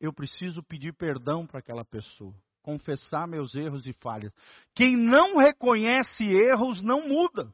[0.00, 2.34] eu preciso pedir perdão para aquela pessoa.
[2.62, 4.34] Confessar meus erros e falhas.
[4.74, 7.52] Quem não reconhece erros não muda.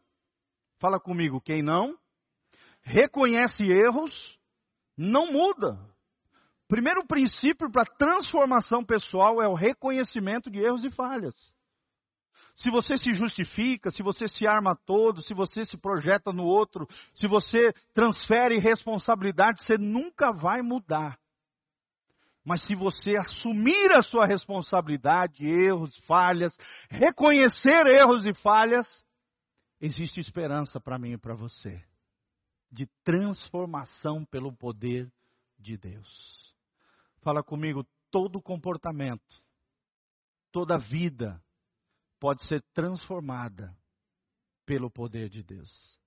[0.78, 1.99] Fala comigo, quem não
[2.82, 4.38] reconhece erros
[4.97, 5.78] não muda.
[6.68, 11.34] Primeiro princípio para transformação pessoal é o reconhecimento de erros e falhas.
[12.55, 16.86] Se você se justifica, se você se arma todo, se você se projeta no outro,
[17.14, 21.18] se você transfere responsabilidade, você nunca vai mudar.
[22.45, 26.57] Mas se você assumir a sua responsabilidade, erros, falhas,
[26.88, 28.86] reconhecer erros e falhas,
[29.80, 31.82] existe esperança para mim e para você
[32.70, 35.11] de transformação pelo poder
[35.59, 36.55] de Deus.
[37.20, 39.43] Fala comigo, todo comportamento,
[40.53, 41.43] toda vida
[42.18, 43.76] pode ser transformada
[44.64, 45.99] pelo poder de Deus.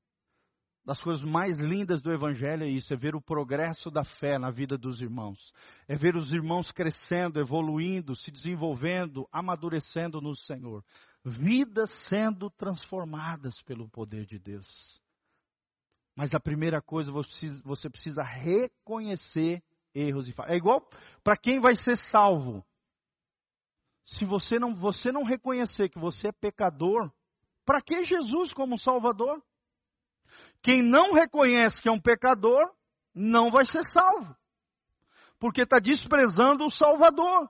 [0.86, 4.52] Das coisas mais lindas do Evangelho é isso: é ver o progresso da fé na
[4.52, 5.54] vida dos irmãos,
[5.88, 10.84] é ver os irmãos crescendo, evoluindo, se desenvolvendo, amadurecendo no Senhor,
[11.24, 15.02] vidas sendo transformadas pelo poder de Deus.
[16.16, 19.64] Mas a primeira coisa, você precisa, reconhecer
[19.96, 20.54] erros e falhas.
[20.54, 20.88] É igual
[21.24, 22.64] para quem vai ser salvo.
[24.04, 27.10] Se você não, você não reconhecer que você é pecador,
[27.66, 29.42] para que Jesus como Salvador?
[30.64, 32.64] Quem não reconhece que é um pecador,
[33.14, 34.34] não vai ser salvo.
[35.38, 37.49] Porque está desprezando o Salvador.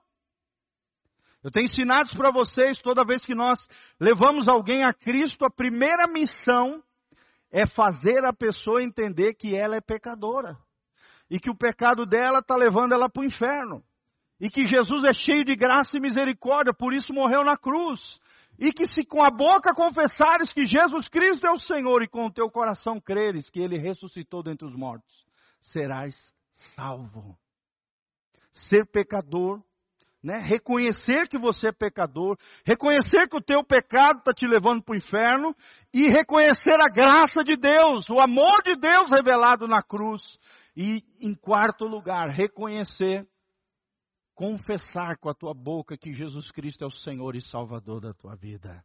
[1.42, 3.68] Eu tenho ensinado para vocês, toda vez que nós
[4.00, 6.82] levamos alguém a Cristo, a primeira missão
[7.52, 10.58] é fazer a pessoa entender que ela é pecadora.
[11.30, 13.84] E que o pecado dela está levando ela para o inferno.
[14.40, 18.18] E que Jesus é cheio de graça e misericórdia, por isso morreu na cruz.
[18.58, 22.26] E que se com a boca confessares que Jesus Cristo é o Senhor e com
[22.26, 25.24] o teu coração creres que Ele ressuscitou dentre os mortos,
[25.60, 26.14] serás
[26.74, 27.36] salvo.
[28.52, 29.60] Ser pecador
[30.24, 30.38] né?
[30.38, 34.96] Reconhecer que você é pecador, reconhecer que o teu pecado está te levando para o
[34.96, 35.54] inferno
[35.92, 40.22] e reconhecer a graça de Deus, o amor de Deus revelado na cruz.
[40.74, 43.26] E, em quarto lugar, reconhecer,
[44.34, 48.34] confessar com a tua boca que Jesus Cristo é o Senhor e Salvador da tua
[48.34, 48.84] vida.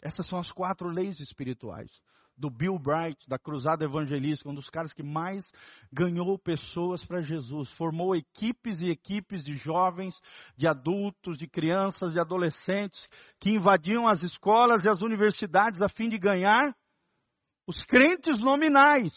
[0.00, 1.90] Essas são as quatro leis espirituais
[2.36, 5.44] do Bill Bright, da Cruzada Evangelística, um dos caras que mais
[5.92, 7.70] ganhou pessoas para Jesus.
[7.72, 10.18] Formou equipes e equipes de jovens,
[10.56, 13.08] de adultos, de crianças, de adolescentes,
[13.38, 16.74] que invadiam as escolas e as universidades a fim de ganhar
[17.66, 19.12] os crentes nominais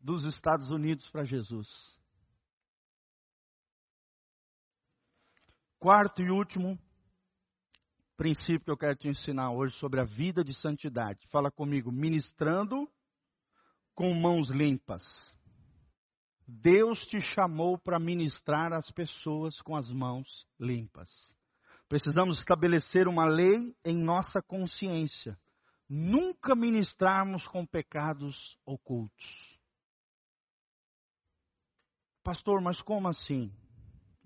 [0.00, 1.97] dos Estados Unidos para Jesus.
[5.80, 6.76] Quarto e último,
[8.16, 11.24] princípio que eu quero te ensinar hoje sobre a vida de santidade.
[11.28, 12.90] Fala comigo, ministrando
[13.94, 15.04] com mãos limpas.
[16.44, 21.08] Deus te chamou para ministrar as pessoas com as mãos limpas.
[21.88, 25.38] Precisamos estabelecer uma lei em nossa consciência.
[25.88, 29.58] Nunca ministrarmos com pecados ocultos.
[32.24, 33.52] Pastor, mas como assim?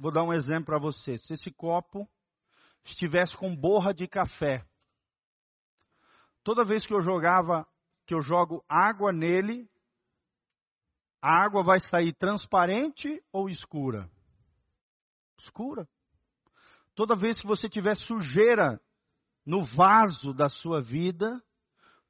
[0.03, 1.17] Vou dar um exemplo para você.
[1.17, 2.11] Se esse copo
[2.85, 4.67] estivesse com borra de café.
[6.43, 7.65] Toda vez que eu jogava,
[8.05, 9.71] que eu jogo água nele,
[11.23, 14.11] a água vai sair transparente ou escura?
[15.39, 15.89] Escura.
[16.97, 18.81] Toda vez que você tiver sujeira
[19.47, 21.41] no vaso da sua vida,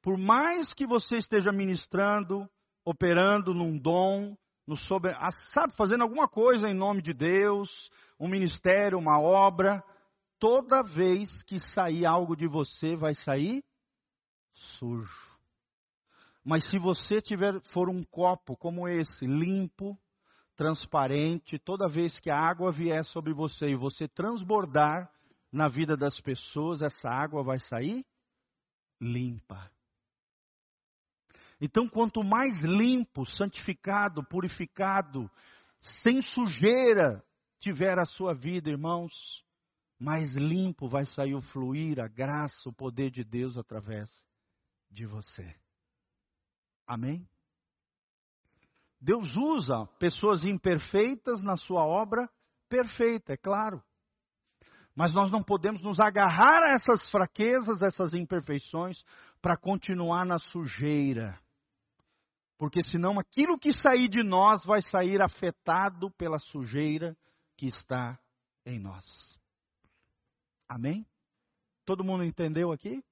[0.01, 2.49] por mais que você esteja ministrando,
[2.83, 4.35] operando num dom,
[4.65, 5.13] no sobre,
[5.53, 7.69] sabe, fazendo alguma coisa em nome de Deus,
[8.19, 9.83] um ministério, uma obra,
[10.39, 13.63] toda vez que sair algo de você, vai sair
[14.53, 15.33] sujo.
[16.43, 19.97] Mas se você tiver for um copo como esse, limpo,
[20.55, 25.09] transparente, toda vez que a água vier sobre você e você transbordar
[25.51, 28.05] na vida das pessoas, essa água vai sair
[28.99, 29.69] limpa.
[31.65, 35.31] Então, quanto mais limpo, santificado, purificado,
[36.01, 37.23] sem sujeira
[37.61, 39.13] tiver a sua vida, irmãos,
[39.97, 44.09] mais limpo vai sair o fluir, a graça, o poder de Deus através
[44.91, 45.55] de você.
[46.85, 47.25] Amém?
[48.99, 52.29] Deus usa pessoas imperfeitas na sua obra
[52.67, 53.81] perfeita, é claro.
[54.93, 59.01] Mas nós não podemos nos agarrar a essas fraquezas, essas imperfeições,
[59.41, 61.41] para continuar na sujeira.
[62.63, 67.13] Porque senão aquilo que sair de nós vai sair afetado pela sujeira
[67.57, 68.17] que está
[68.65, 69.05] em nós.
[70.69, 71.05] Amém?
[71.85, 73.03] Todo mundo entendeu aqui?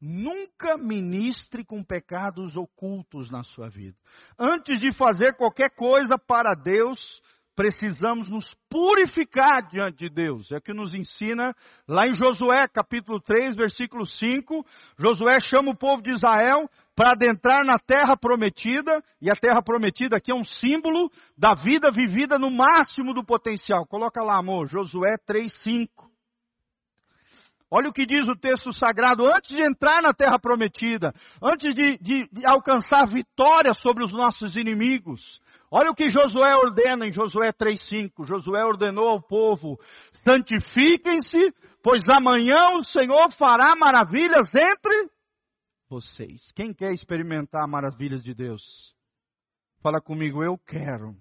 [0.00, 3.96] Nunca ministre com pecados ocultos na sua vida.
[4.36, 7.22] Antes de fazer qualquer coisa para Deus,
[7.62, 10.50] precisamos nos purificar diante de Deus.
[10.50, 11.54] É o que nos ensina
[11.86, 14.66] lá em Josué, capítulo 3, versículo 5.
[14.98, 20.16] Josué chama o povo de Israel para adentrar na terra prometida, e a terra prometida
[20.16, 21.08] aqui é um símbolo
[21.38, 23.86] da vida vivida no máximo do potencial.
[23.86, 26.10] Coloca lá, amor, Josué 3, 5.
[27.70, 31.96] Olha o que diz o texto sagrado, antes de entrar na terra prometida, antes de,
[31.98, 35.40] de, de alcançar vitória sobre os nossos inimigos,
[35.74, 38.26] Olha o que Josué ordena em Josué 3,5.
[38.26, 39.80] Josué ordenou ao povo:
[40.22, 41.50] santifiquem-se,
[41.82, 45.10] pois amanhã o Senhor fará maravilhas entre
[45.88, 46.52] vocês.
[46.52, 48.62] Quem quer experimentar maravilhas de Deus?
[49.80, 51.16] Fala comigo, eu quero.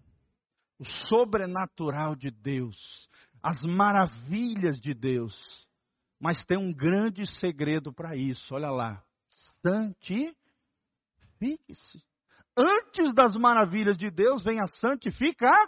[0.78, 3.08] O sobrenatural de Deus,
[3.42, 5.66] as maravilhas de Deus.
[6.20, 9.02] Mas tem um grande segredo para isso, olha lá.
[9.62, 10.36] Santifique-se
[12.58, 15.62] antes das maravilhas de Deus vem a santificação.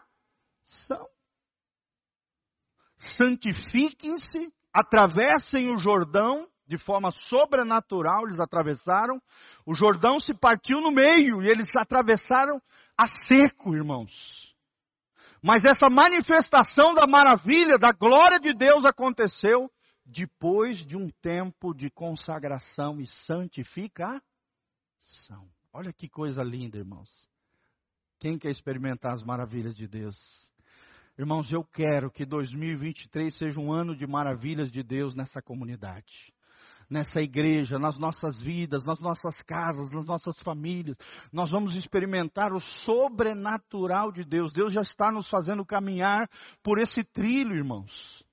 [3.18, 9.22] Santifiquem-se, atravessem o Jordão de forma sobrenatural, eles atravessaram.
[9.66, 12.62] O Jordão se partiu no meio e eles atravessaram
[12.98, 14.12] a seco, irmãos.
[15.42, 19.70] Mas essa manifestação da maravilha, da glória de Deus aconteceu
[20.06, 24.22] depois de um tempo de consagração e santificação.
[25.76, 27.10] Olha que coisa linda, irmãos.
[28.20, 30.16] Quem quer experimentar as maravilhas de Deus?
[31.18, 36.32] Irmãos, eu quero que 2023 seja um ano de maravilhas de Deus nessa comunidade,
[36.88, 40.96] nessa igreja, nas nossas vidas, nas nossas casas, nas nossas famílias.
[41.32, 44.54] Nós vamos experimentar o sobrenatural de Deus.
[44.54, 46.30] Deus já está nos fazendo caminhar
[46.62, 48.24] por esse trilho, irmãos.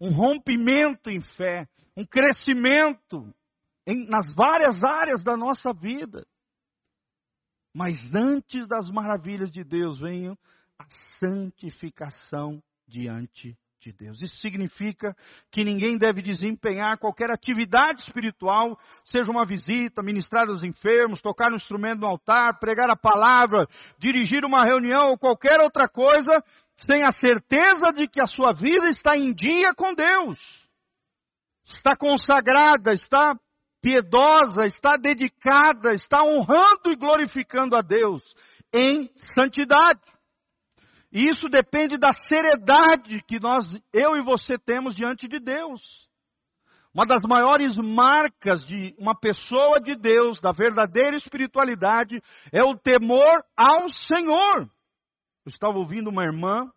[0.00, 3.32] Um rompimento em fé, um crescimento
[3.86, 6.26] em, nas várias áreas da nossa vida.
[7.74, 10.86] Mas antes das maravilhas de Deus vem a
[11.18, 14.20] santificação diante de Deus.
[14.20, 15.16] Isso significa
[15.50, 21.56] que ninguém deve desempenhar qualquer atividade espiritual, seja uma visita, ministrar aos enfermos, tocar um
[21.56, 23.66] instrumento no altar, pregar a palavra,
[23.98, 26.42] dirigir uma reunião ou qualquer outra coisa,
[26.76, 30.38] sem a certeza de que a sua vida está em dia com Deus.
[31.66, 33.38] Está consagrada, está
[33.88, 38.22] piedosa, está dedicada, está honrando e glorificando a Deus
[38.70, 40.02] em santidade.
[41.10, 43.64] E isso depende da seriedade que nós,
[43.94, 45.80] eu e você temos diante de Deus.
[46.92, 52.20] Uma das maiores marcas de uma pessoa de Deus, da verdadeira espiritualidade,
[52.52, 54.68] é o temor ao Senhor.
[55.46, 56.70] Eu estava ouvindo uma irmã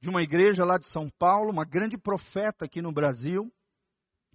[0.00, 3.52] de uma igreja lá de São Paulo, uma grande profeta aqui no Brasil,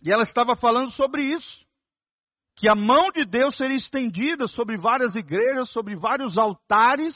[0.03, 1.62] e ela estava falando sobre isso
[2.55, 7.15] que a mão de Deus seria estendida sobre várias igrejas, sobre vários altares,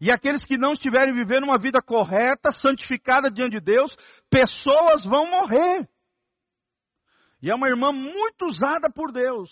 [0.00, 3.96] e aqueles que não estiverem vivendo uma vida correta, santificada diante de Deus,
[4.28, 5.88] pessoas vão morrer.
[7.40, 9.50] E é uma irmã muito usada por Deus.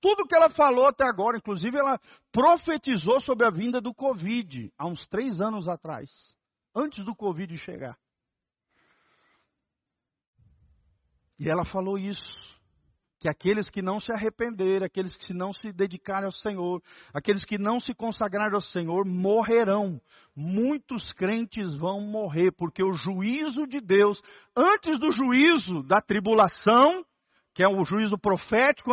[0.00, 1.98] Tudo que ela falou até agora, inclusive ela
[2.30, 6.10] profetizou sobre a vinda do Covid, há uns três anos atrás,
[6.74, 7.98] antes do Covid chegar.
[11.40, 12.53] E ela falou isso
[13.24, 16.82] que aqueles que não se arrependerem, aqueles que não se dedicarem ao Senhor,
[17.14, 19.98] aqueles que não se consagrarem ao Senhor, morrerão.
[20.36, 24.20] Muitos crentes vão morrer, porque o juízo de Deus,
[24.54, 27.02] antes do juízo da tribulação,
[27.54, 28.90] que é o juízo profético,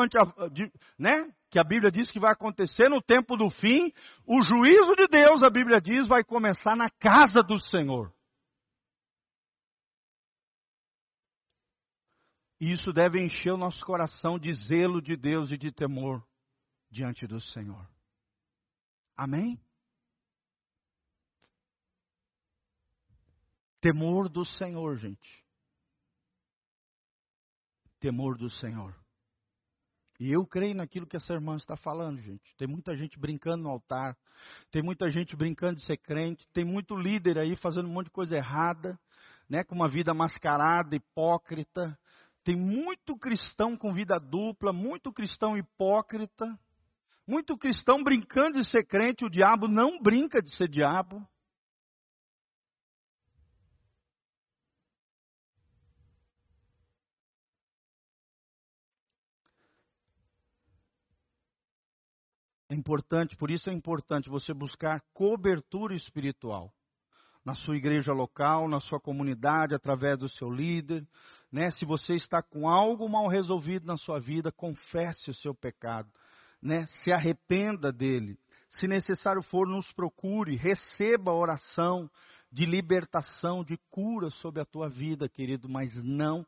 [0.98, 1.30] né?
[1.50, 3.92] que a Bíblia diz que vai acontecer no tempo do fim,
[4.26, 8.10] o juízo de Deus, a Bíblia diz, vai começar na casa do Senhor.
[12.62, 16.24] E isso deve encher o nosso coração de zelo de Deus e de temor
[16.92, 17.90] diante do Senhor.
[19.18, 19.60] Amém?
[23.82, 25.44] Temor do Senhor, gente.
[28.00, 28.96] Temor do Senhor.
[30.20, 32.56] E eu creio naquilo que essa irmã está falando, gente.
[32.58, 34.16] Tem muita gente brincando no altar,
[34.70, 38.12] tem muita gente brincando de ser crente, tem muito líder aí fazendo um monte de
[38.12, 39.00] coisa errada,
[39.50, 41.98] né, com uma vida mascarada, hipócrita,
[42.44, 46.60] tem muito cristão com vida dupla, muito cristão hipócrita,
[47.28, 51.26] muito cristão brincando de ser crente, o diabo não brinca de ser diabo.
[62.72, 66.74] É importante, por isso é importante você buscar cobertura espiritual
[67.44, 71.06] na sua igreja local, na sua comunidade, através do seu líder,
[71.52, 71.70] Né?
[71.72, 76.10] Se você está com algo mal resolvido na sua vida, confesse o seu pecado.
[76.62, 76.86] Né?
[76.88, 78.38] Se arrependa dele.
[78.70, 82.10] Se necessário for, nos procure, receba a oração
[82.50, 86.46] de libertação, de cura sobre a tua vida, querido, mas não,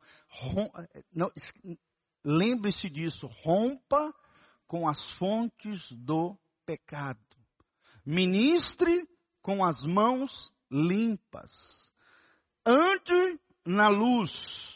[1.12, 1.30] não
[2.24, 4.14] lembre-se disso, rompa
[4.66, 7.18] com as fontes do pecado.
[8.04, 9.06] Ministre
[9.42, 11.50] com as mãos limpas.
[12.66, 14.73] Ande na luz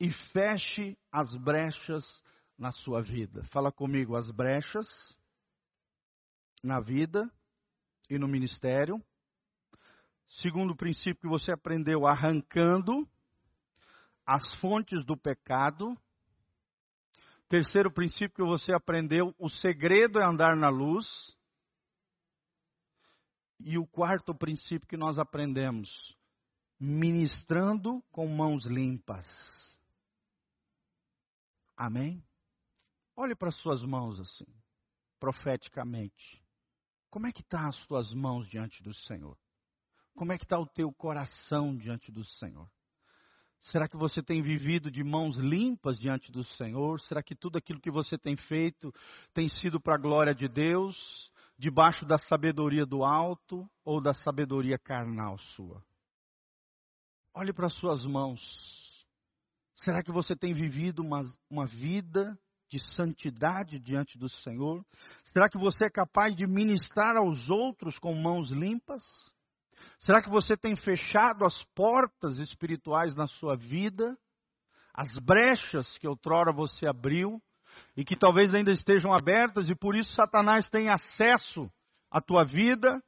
[0.00, 2.04] e feche as brechas
[2.56, 3.44] na sua vida.
[3.46, 4.86] Fala comigo, as brechas
[6.62, 7.30] na vida
[8.10, 9.02] e no ministério.
[10.40, 13.08] Segundo princípio que você aprendeu, arrancando
[14.26, 15.96] as fontes do pecado.
[17.48, 21.06] Terceiro princípio que você aprendeu, o segredo é andar na luz.
[23.60, 26.16] E o quarto princípio que nós aprendemos,
[26.78, 29.67] ministrando com mãos limpas.
[31.78, 32.20] Amém?
[33.14, 34.52] Olhe para as suas mãos assim,
[35.20, 36.42] profeticamente.
[37.08, 39.38] Como é que estão tá as tuas mãos diante do Senhor?
[40.16, 42.68] Como é que está o teu coração diante do Senhor?
[43.60, 47.00] Será que você tem vivido de mãos limpas diante do Senhor?
[47.02, 48.92] Será que tudo aquilo que você tem feito
[49.32, 54.80] tem sido para a glória de Deus, debaixo da sabedoria do alto ou da sabedoria
[54.80, 55.80] carnal sua?
[57.32, 58.87] Olhe para as suas mãos.
[59.78, 62.36] Será que você tem vivido uma, uma vida
[62.68, 64.84] de santidade diante do Senhor?
[65.24, 69.02] Será que você é capaz de ministrar aos outros com mãos limpas?
[70.00, 74.16] Será que você tem fechado as portas espirituais na sua vida?
[74.92, 77.40] As brechas que outrora você abriu
[77.96, 81.70] e que talvez ainda estejam abertas e por isso Satanás tem acesso
[82.10, 83.00] à tua vida?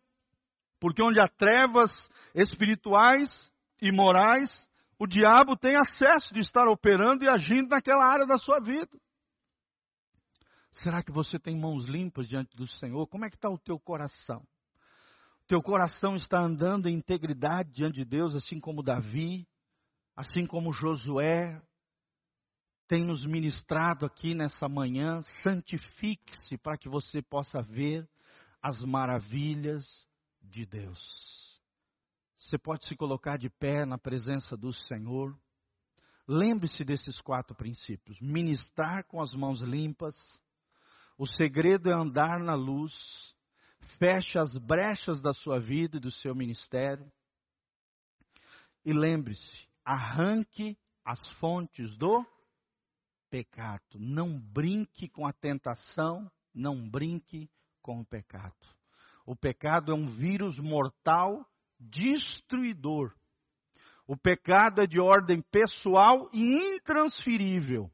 [0.80, 1.90] Porque onde há trevas
[2.32, 3.52] espirituais
[3.82, 4.69] e morais,
[5.00, 9.00] o diabo tem acesso de estar operando e agindo naquela área da sua vida.
[10.72, 13.06] Será que você tem mãos limpas diante do Senhor?
[13.06, 14.46] Como é que está o teu coração?
[15.46, 19.48] Teu coração está andando em integridade diante de Deus, assim como Davi,
[20.14, 21.58] assim como Josué
[22.86, 25.22] tem nos ministrado aqui nessa manhã.
[25.42, 28.06] Santifique-se para que você possa ver
[28.60, 30.06] as maravilhas
[30.42, 31.49] de Deus.
[32.40, 35.38] Você pode se colocar de pé na presença do Senhor.
[36.26, 40.14] Lembre-se desses quatro princípios: ministrar com as mãos limpas,
[41.18, 42.94] o segredo é andar na luz,
[43.98, 47.10] feche as brechas da sua vida e do seu ministério.
[48.84, 52.24] E lembre-se, arranque as fontes do
[53.28, 53.98] pecado.
[53.98, 57.50] Não brinque com a tentação, não brinque
[57.82, 58.56] com o pecado.
[59.26, 61.46] O pecado é um vírus mortal
[61.80, 63.14] destruidor.
[64.06, 67.90] O pecado é de ordem pessoal e intransferível.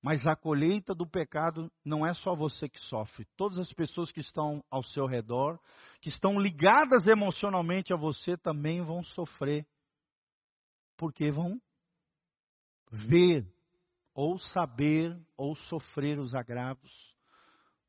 [0.00, 3.26] Mas a colheita do pecado não é só você que sofre.
[3.36, 5.58] Todas as pessoas que estão ao seu redor,
[6.00, 9.66] que estão ligadas emocionalmente a você, também vão sofrer.
[10.96, 11.60] Porque vão
[12.90, 13.46] ver,
[14.14, 17.16] ou saber, ou sofrer os agravos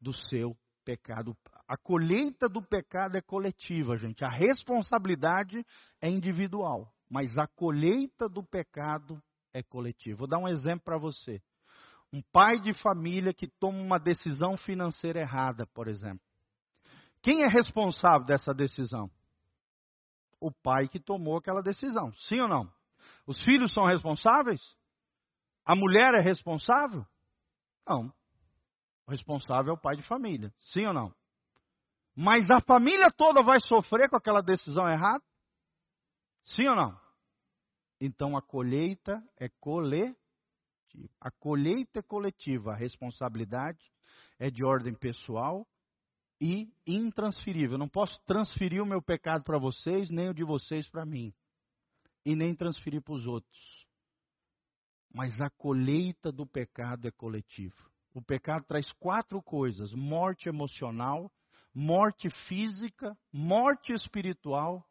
[0.01, 1.37] do seu pecado.
[1.69, 4.25] A colheita do pecado é coletiva, gente.
[4.25, 5.63] A responsabilidade
[6.01, 6.91] é individual.
[7.07, 9.21] Mas a colheita do pecado
[9.53, 10.17] é coletiva.
[10.17, 11.39] Vou dar um exemplo para você.
[12.11, 16.25] Um pai de família que toma uma decisão financeira errada, por exemplo.
[17.21, 19.07] Quem é responsável dessa decisão?
[20.39, 22.73] O pai que tomou aquela decisão, sim ou não?
[23.27, 24.75] Os filhos são responsáveis?
[25.63, 27.05] A mulher é responsável?
[27.87, 28.11] Não.
[29.05, 31.18] O responsável é o pai de família, sim ou não?
[32.21, 35.23] Mas a família toda vai sofrer com aquela decisão errada?
[36.43, 36.99] Sim ou não?
[37.97, 40.17] Então a colheita é coletiva.
[41.21, 43.79] A colheita é coletiva, a responsabilidade
[44.37, 45.65] é de ordem pessoal
[46.41, 47.75] e intransferível.
[47.75, 51.33] Eu não posso transferir o meu pecado para vocês, nem o de vocês para mim.
[52.25, 53.87] E nem transferir para os outros.
[55.09, 57.89] Mas a colheita do pecado é coletiva.
[58.13, 61.31] O pecado traz quatro coisas: morte emocional,
[61.73, 64.85] morte física, morte espiritual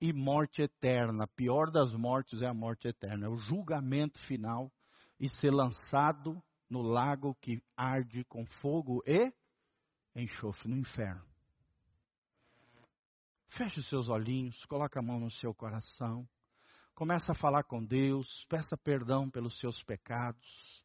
[0.00, 1.24] e morte eterna.
[1.24, 4.72] A pior das mortes é a morte eterna, é o julgamento final
[5.18, 9.32] e ser lançado no lago que arde com fogo e
[10.14, 11.24] enxofre no inferno.
[13.48, 16.28] Feche os seus olhinhos, coloque a mão no seu coração,
[16.94, 20.84] começa a falar com Deus, peça perdão pelos seus pecados.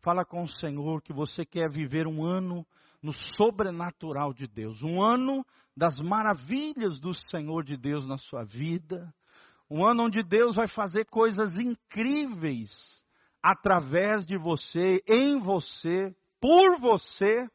[0.00, 2.66] Fala com o Senhor que você quer viver um ano
[3.02, 5.44] no sobrenatural de Deus, um ano
[5.76, 9.12] das maravilhas do Senhor de Deus na sua vida,
[9.70, 12.70] Um ano onde Deus vai fazer coisas incríveis
[13.42, 17.46] através de você, em você, por você.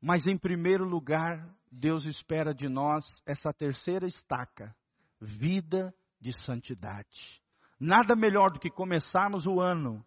[0.00, 4.74] Mas em primeiro lugar, Deus espera de nós essa terceira estaca:
[5.20, 7.40] vida de santidade.
[7.78, 10.04] Nada melhor do que começarmos o ano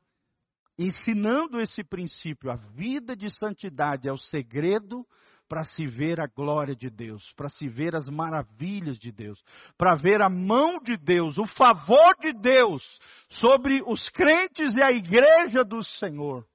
[0.78, 2.52] ensinando esse princípio.
[2.52, 5.06] A vida de santidade é o segredo
[5.48, 9.40] para se ver a glória de Deus, para se ver as maravilhas de Deus,
[9.78, 12.84] para ver a mão de Deus, o favor de Deus
[13.30, 16.46] sobre os crentes e a igreja do Senhor.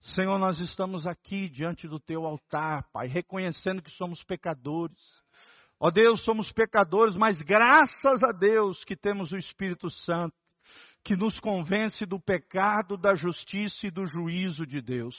[0.00, 4.98] Senhor, nós estamos aqui diante do teu altar, Pai, reconhecendo que somos pecadores.
[5.78, 10.34] Ó Deus, somos pecadores, mas graças a Deus que temos o Espírito Santo,
[11.04, 15.16] que nos convence do pecado, da justiça e do juízo de Deus.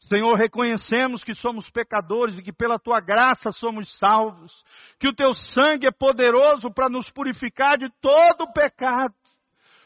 [0.00, 4.52] Senhor, reconhecemos que somos pecadores e que pela tua graça somos salvos,
[4.98, 9.14] que o teu sangue é poderoso para nos purificar de todo o pecado.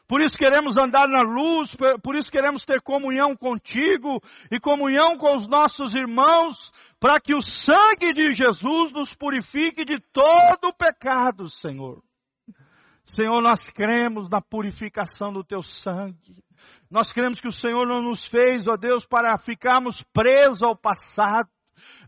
[0.06, 5.34] Por isso queremos andar na luz, por isso queremos ter comunhão contigo e comunhão com
[5.34, 6.54] os nossos irmãos,
[7.00, 12.02] para que o sangue de Jesus nos purifique de todo o pecado, Senhor.
[13.12, 16.42] Senhor, nós cremos na purificação do teu sangue.
[16.90, 21.48] Nós cremos que o Senhor não nos fez, ó Deus, para ficarmos presos ao passado,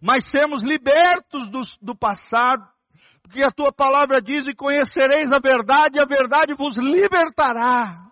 [0.01, 2.67] mas sermos libertos do, do passado.
[3.23, 8.05] Porque a tua palavra diz: e conhecereis a verdade, e a verdade vos libertará.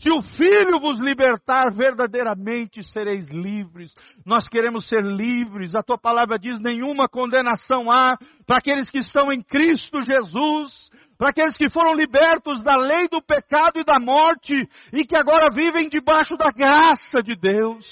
[0.00, 3.92] Se o Filho vos libertar, verdadeiramente sereis livres.
[4.24, 5.74] Nós queremos ser livres.
[5.74, 11.28] A tua palavra diz: nenhuma condenação há para aqueles que estão em Cristo Jesus, para
[11.28, 15.86] aqueles que foram libertos da lei do pecado e da morte e que agora vivem
[15.90, 17.86] debaixo da graça de Deus.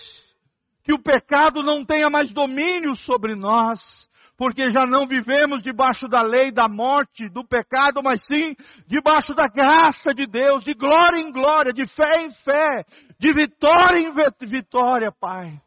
[0.85, 4.08] Que o pecado não tenha mais domínio sobre nós,
[4.39, 8.55] porque já não vivemos debaixo da lei da morte, do pecado, mas sim
[8.87, 12.85] debaixo da graça de Deus, de glória em glória, de fé em fé,
[13.19, 14.15] de vitória em
[14.47, 15.61] vitória, Pai.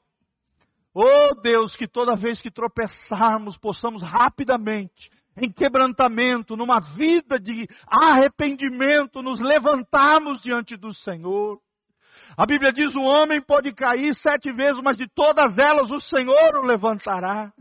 [0.93, 9.22] Oh Deus, que toda vez que tropeçarmos, possamos rapidamente em quebrantamento, numa vida de arrependimento,
[9.22, 11.59] nos levantarmos diante do Senhor.
[12.38, 16.55] A Bíblia diz: o homem pode cair sete vezes, mas de todas elas o Senhor
[16.55, 17.51] o levantará.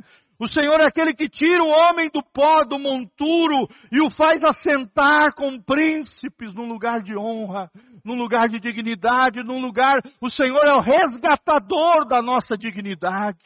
[0.41, 4.43] O Senhor é aquele que tira o homem do pó, do monturo, e o faz
[4.43, 7.71] assentar com príncipes num lugar de honra,
[8.03, 10.01] num lugar de dignidade, num lugar.
[10.19, 13.39] O Senhor é o resgatador da nossa dignidade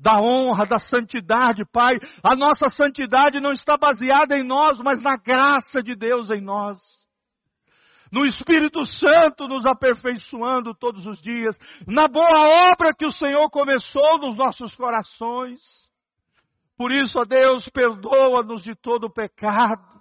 [0.00, 1.98] da honra, da santidade, Pai.
[2.22, 6.78] A nossa santidade não está baseada em nós, mas na graça de Deus em nós.
[8.10, 11.56] No Espírito Santo nos aperfeiçoando todos os dias,
[11.86, 15.87] na boa obra que o Senhor começou nos nossos corações.
[16.78, 19.98] Por isso, ó Deus, perdoa-nos de todo o pecado.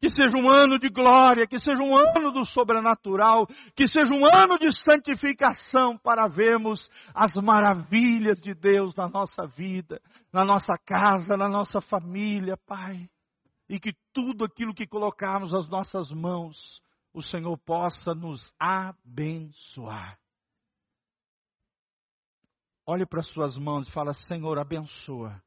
[0.00, 3.46] Que seja um ano de glória, que seja um ano do sobrenatural,
[3.76, 10.00] que seja um ano de santificação para vermos as maravilhas de Deus na nossa vida,
[10.32, 13.06] na nossa casa, na nossa família, Pai.
[13.68, 16.80] E que tudo aquilo que colocarmos as nossas mãos,
[17.12, 20.18] o Senhor possa nos abençoar.
[22.86, 25.42] Olhe para as suas mãos e fala: Senhor, abençoa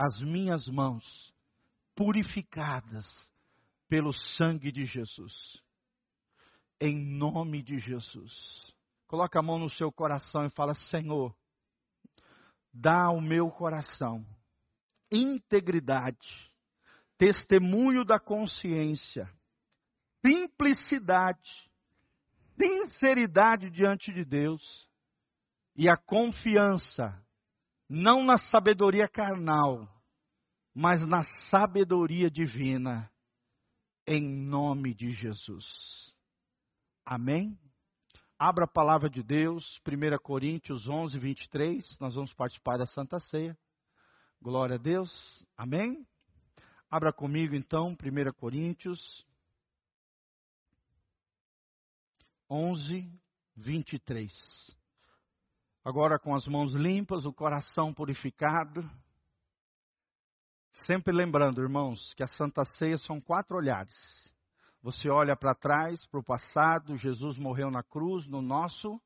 [0.00, 1.30] as minhas mãos
[1.94, 3.04] purificadas
[3.86, 5.62] pelo sangue de Jesus.
[6.80, 8.32] Em nome de Jesus.
[9.06, 11.36] Coloca a mão no seu coração e fala: Senhor,
[12.72, 14.24] dá ao meu coração
[15.12, 16.50] integridade,
[17.18, 19.30] testemunho da consciência,
[20.24, 21.70] simplicidade,
[22.58, 24.88] sinceridade diante de Deus
[25.76, 27.22] e a confiança,
[27.90, 29.88] não na sabedoria carnal,
[30.72, 33.10] mas na sabedoria divina
[34.06, 36.14] em nome de Jesus.
[37.04, 37.58] Amém?
[38.38, 41.98] Abra a palavra de Deus, 1 Coríntios 11, 23.
[41.98, 43.58] Nós vamos participar da Santa Ceia.
[44.40, 45.44] Glória a Deus.
[45.56, 46.06] Amém?
[46.88, 49.26] Abra comigo então, 1 Coríntios
[52.48, 53.12] 11,
[53.56, 54.79] 23.
[55.82, 58.88] Agora com as mãos limpas, o coração purificado.
[60.84, 63.94] Sempre lembrando, irmãos, que a Santa Ceia são quatro olhares.
[64.82, 69.00] Você olha para trás, para o passado, Jesus morreu na cruz no nosso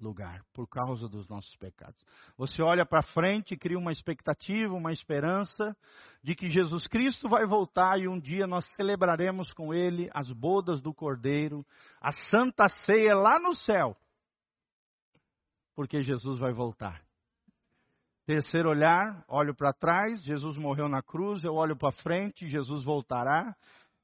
[0.00, 2.00] lugar, por causa dos nossos pecados.
[2.36, 5.76] Você olha para frente e cria uma expectativa, uma esperança
[6.22, 10.80] de que Jesus Cristo vai voltar e um dia nós celebraremos com Ele as bodas
[10.80, 11.66] do Cordeiro,
[12.00, 13.96] a Santa Ceia lá no céu,
[15.78, 17.00] porque Jesus vai voltar.
[18.26, 23.54] Terceiro olhar, olho para trás, Jesus morreu na cruz, eu olho para frente, Jesus voltará.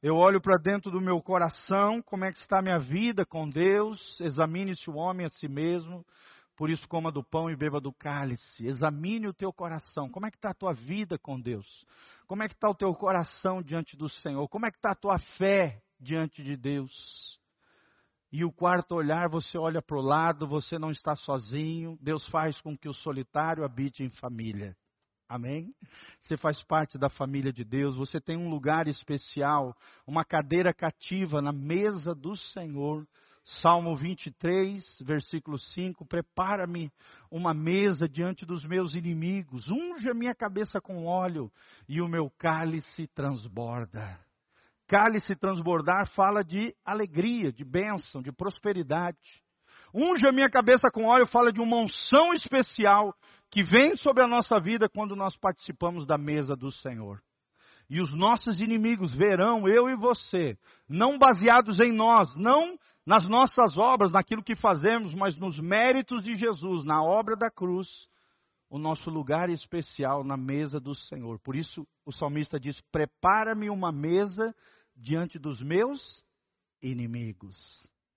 [0.01, 3.51] Eu olho para dentro do meu coração, como é que está a minha vida com
[3.51, 4.21] Deus.
[4.21, 6.07] Examine-se o homem a si mesmo.
[6.57, 8.65] Por isso, coma do pão e beba do cálice.
[8.65, 10.09] Examine o teu coração.
[10.09, 11.67] Como é que está a tua vida com Deus?
[12.29, 14.47] Como é que está o teu coração diante do Senhor?
[14.47, 17.37] Como é que está a tua fé diante de Deus?
[18.37, 21.97] E o quarto olhar, você olha para o lado, você não está sozinho.
[22.03, 24.77] Deus faz com que o solitário habite em família.
[25.29, 25.73] Amém?
[26.19, 29.73] Você faz parte da família de Deus, você tem um lugar especial,
[30.05, 33.07] uma cadeira cativa na mesa do Senhor.
[33.63, 36.91] Salmo 23, versículo 5: Prepara-me
[37.31, 41.53] uma mesa diante dos meus inimigos, unge a minha cabeça com óleo
[41.89, 44.19] e o meu cálice transborda.
[44.87, 49.19] Cálice transbordar fala de alegria, de bênção, de prosperidade.
[49.95, 53.15] Unge a minha cabeça com óleo fala de uma unção especial
[53.51, 57.23] que vem sobre a nossa vida quando nós participamos da mesa do Senhor.
[57.89, 60.59] E os nossos inimigos verão eu e você,
[60.89, 62.77] não baseados em nós, não
[63.07, 68.09] nas nossas obras, naquilo que fazemos, mas nos méritos de Jesus, na obra da cruz,
[68.71, 71.39] o nosso lugar especial na mesa do Senhor.
[71.39, 74.53] Por isso o salmista diz: Prepara-me uma mesa
[74.97, 76.23] diante dos meus
[76.83, 77.57] inimigos.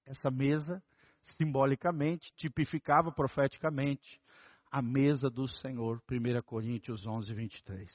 [0.05, 0.81] Essa mesa,
[1.21, 4.19] simbolicamente, tipificava profeticamente
[4.71, 6.01] a mesa do Senhor.
[6.09, 7.89] 1 Coríntios 11, 23.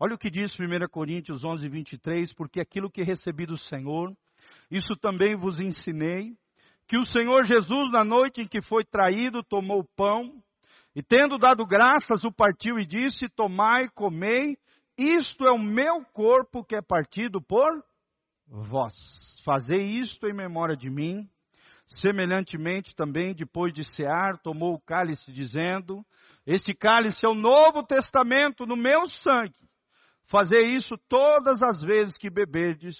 [0.00, 4.16] Olha o que diz 1 Coríntios 11, 23, porque aquilo que recebi do Senhor
[4.70, 6.34] isso também vos ensinei,
[6.86, 10.42] que o Senhor Jesus, na noite em que foi traído, tomou o pão,
[10.94, 14.56] e tendo dado graças, o partiu e disse: Tomai, comei,
[14.96, 17.84] isto é o meu corpo que é partido por
[18.48, 18.94] vós.
[19.44, 21.28] Fazei isto em memória de mim.
[21.86, 26.04] Semelhantemente, também, depois de cear, tomou o cálice, dizendo:
[26.46, 29.68] Este cálice é o novo testamento no meu sangue.
[30.26, 32.96] Fazei isso todas as vezes que beberdes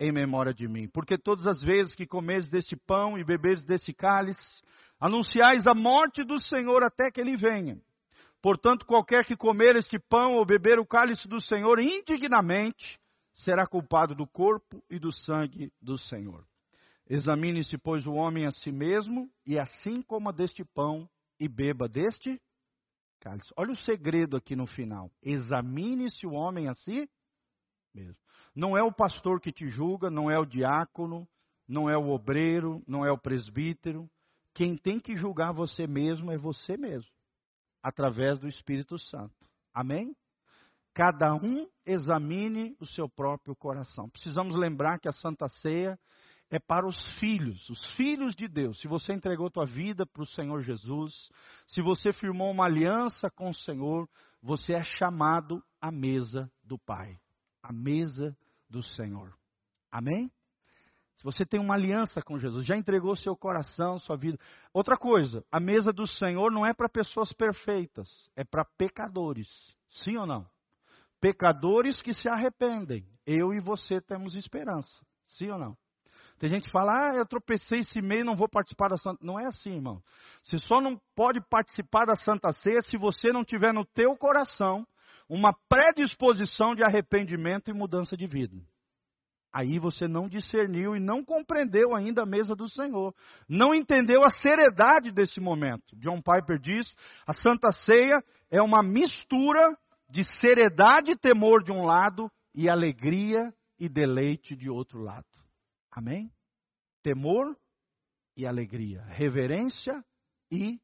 [0.00, 0.88] em memória de mim.
[0.88, 4.62] Porque todas as vezes que comeres desse pão e beberes desse cálice,
[5.00, 7.78] anunciais a morte do Senhor até que ele venha.
[8.42, 12.98] Portanto, qualquer que comer este pão ou beber o cálice do Senhor indignamente,
[13.34, 16.46] será culpado do corpo e do sangue do Senhor.
[17.08, 21.08] Examine-se, pois, o homem a si mesmo, e assim coma deste pão
[21.38, 22.40] e beba deste
[23.20, 23.52] cálice.
[23.56, 25.10] Olha o segredo aqui no final.
[25.22, 27.08] Examine-se o homem a si
[27.94, 28.22] mesmo.
[28.54, 31.28] Não é o pastor que te julga, não é o diácono,
[31.66, 34.08] não é o obreiro, não é o presbítero.
[34.54, 37.10] Quem tem que julgar você mesmo é você mesmo,
[37.82, 39.34] através do Espírito Santo.
[39.72, 40.14] Amém?
[40.94, 44.08] Cada um examine o seu próprio coração.
[44.08, 45.98] Precisamos lembrar que a Santa Ceia
[46.48, 48.80] é para os filhos, os filhos de Deus.
[48.80, 51.12] Se você entregou tua vida para o Senhor Jesus,
[51.66, 54.08] se você firmou uma aliança com o Senhor,
[54.40, 57.18] você é chamado à mesa do Pai,
[57.60, 58.36] à mesa
[58.70, 59.34] do Senhor.
[59.90, 60.30] Amém?
[61.16, 64.38] Se você tem uma aliança com Jesus, já entregou seu coração, sua vida.
[64.72, 69.48] Outra coisa, a mesa do Senhor não é para pessoas perfeitas, é para pecadores.
[69.88, 70.53] Sim ou não?
[71.24, 73.02] Pecadores que se arrependem.
[73.26, 74.92] Eu e você temos esperança.
[75.24, 75.74] Sim ou não?
[76.38, 79.24] Tem gente que fala, ah, eu tropecei esse mês, não vou participar da Santa.
[79.24, 80.02] Não é assim, irmão.
[80.42, 84.86] Você só não pode participar da Santa Ceia se você não tiver no teu coração
[85.26, 88.56] uma predisposição de arrependimento e mudança de vida.
[89.50, 93.14] Aí você não discerniu e não compreendeu ainda a mesa do Senhor.
[93.48, 95.96] Não entendeu a seriedade desse momento.
[95.96, 96.94] John Piper diz:
[97.26, 99.74] a Santa Ceia é uma mistura
[100.14, 105.26] de seriedade e temor de um lado e alegria e deleite de outro lado.
[105.90, 106.32] Amém?
[107.02, 107.58] Temor
[108.36, 110.04] e alegria, reverência
[110.52, 110.80] e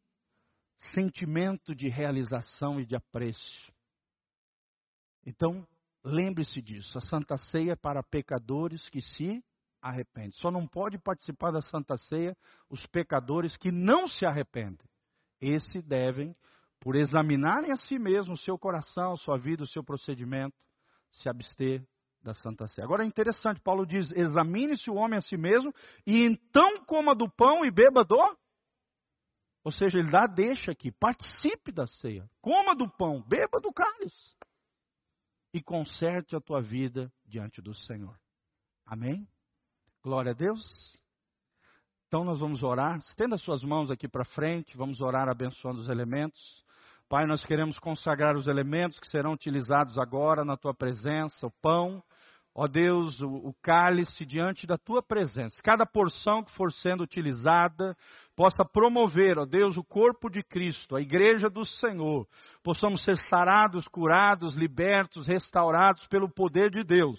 [0.93, 3.73] sentimento de realização e de apreço.
[5.25, 5.65] Então,
[6.03, 6.99] lembre-se disso.
[6.99, 9.41] A Santa Ceia é para pecadores que se
[9.81, 10.33] arrependem.
[10.33, 12.37] Só não pode participar da Santa Ceia
[12.69, 14.89] os pecadores que não se arrependem.
[15.41, 16.35] Esses devem,
[16.81, 20.57] por examinarem a si mesmos, o seu coração, sua vida, o seu procedimento,
[21.13, 21.87] se abster
[22.23, 22.85] da Santa Ceia.
[22.85, 25.73] Agora é interessante, Paulo diz: examine-se o homem a si mesmo,
[26.07, 28.19] e então coma do pão e beba do.
[29.63, 34.35] Ou seja, ele dá deixa aqui, participe da ceia, coma do pão, beba do cálice
[35.53, 38.19] e conserte a tua vida diante do Senhor.
[38.87, 39.29] Amém?
[40.03, 40.99] Glória a Deus.
[42.07, 42.99] Então nós vamos orar.
[43.01, 44.77] Estenda suas mãos aqui para frente.
[44.77, 46.65] Vamos orar abençoando os elementos.
[47.11, 52.01] Pai, nós queremos consagrar os elementos que serão utilizados agora na tua presença: o pão,
[52.55, 55.61] ó Deus, o, o cálice diante da tua presença.
[55.61, 57.97] Cada porção que for sendo utilizada
[58.37, 62.29] possa promover, ó Deus, o corpo de Cristo, a igreja do Senhor.
[62.63, 67.19] Possamos ser sarados, curados, libertos, restaurados pelo poder de Deus,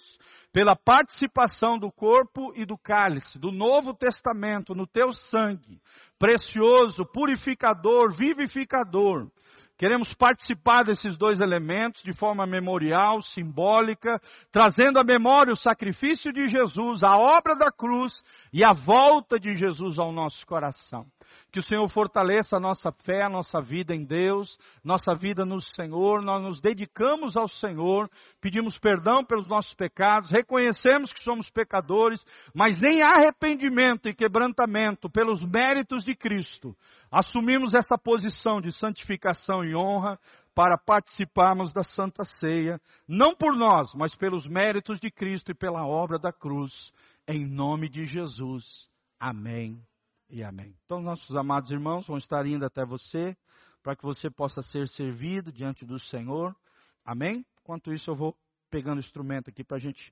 [0.54, 5.82] pela participação do corpo e do cálice, do Novo Testamento no teu sangue,
[6.18, 9.30] precioso, purificador, vivificador
[9.78, 14.20] Queremos participar desses dois elementos de forma memorial, simbólica,
[14.52, 19.56] trazendo à memória o sacrifício de Jesus, a obra da cruz e a volta de
[19.56, 21.06] Jesus ao nosso coração.
[21.52, 25.60] Que o Senhor fortaleça a nossa fé, a nossa vida em Deus, nossa vida no
[25.60, 26.22] Senhor.
[26.22, 32.24] Nós nos dedicamos ao Senhor, pedimos perdão pelos nossos pecados, reconhecemos que somos pecadores,
[32.54, 36.74] mas em arrependimento e quebrantamento pelos méritos de Cristo,
[37.10, 40.18] assumimos essa posição de santificação e honra
[40.54, 45.86] para participarmos da Santa Ceia, não por nós, mas pelos méritos de Cristo e pela
[45.86, 46.94] obra da cruz,
[47.28, 48.64] em nome de Jesus.
[49.20, 49.91] Amém
[50.32, 50.74] e amém.
[50.86, 53.36] Então, nossos amados irmãos vão estar indo até você,
[53.82, 56.56] para que você possa ser servido diante do Senhor.
[57.04, 57.44] Amém?
[57.60, 58.34] Enquanto isso, eu vou
[58.70, 60.10] pegando o instrumento aqui para a gente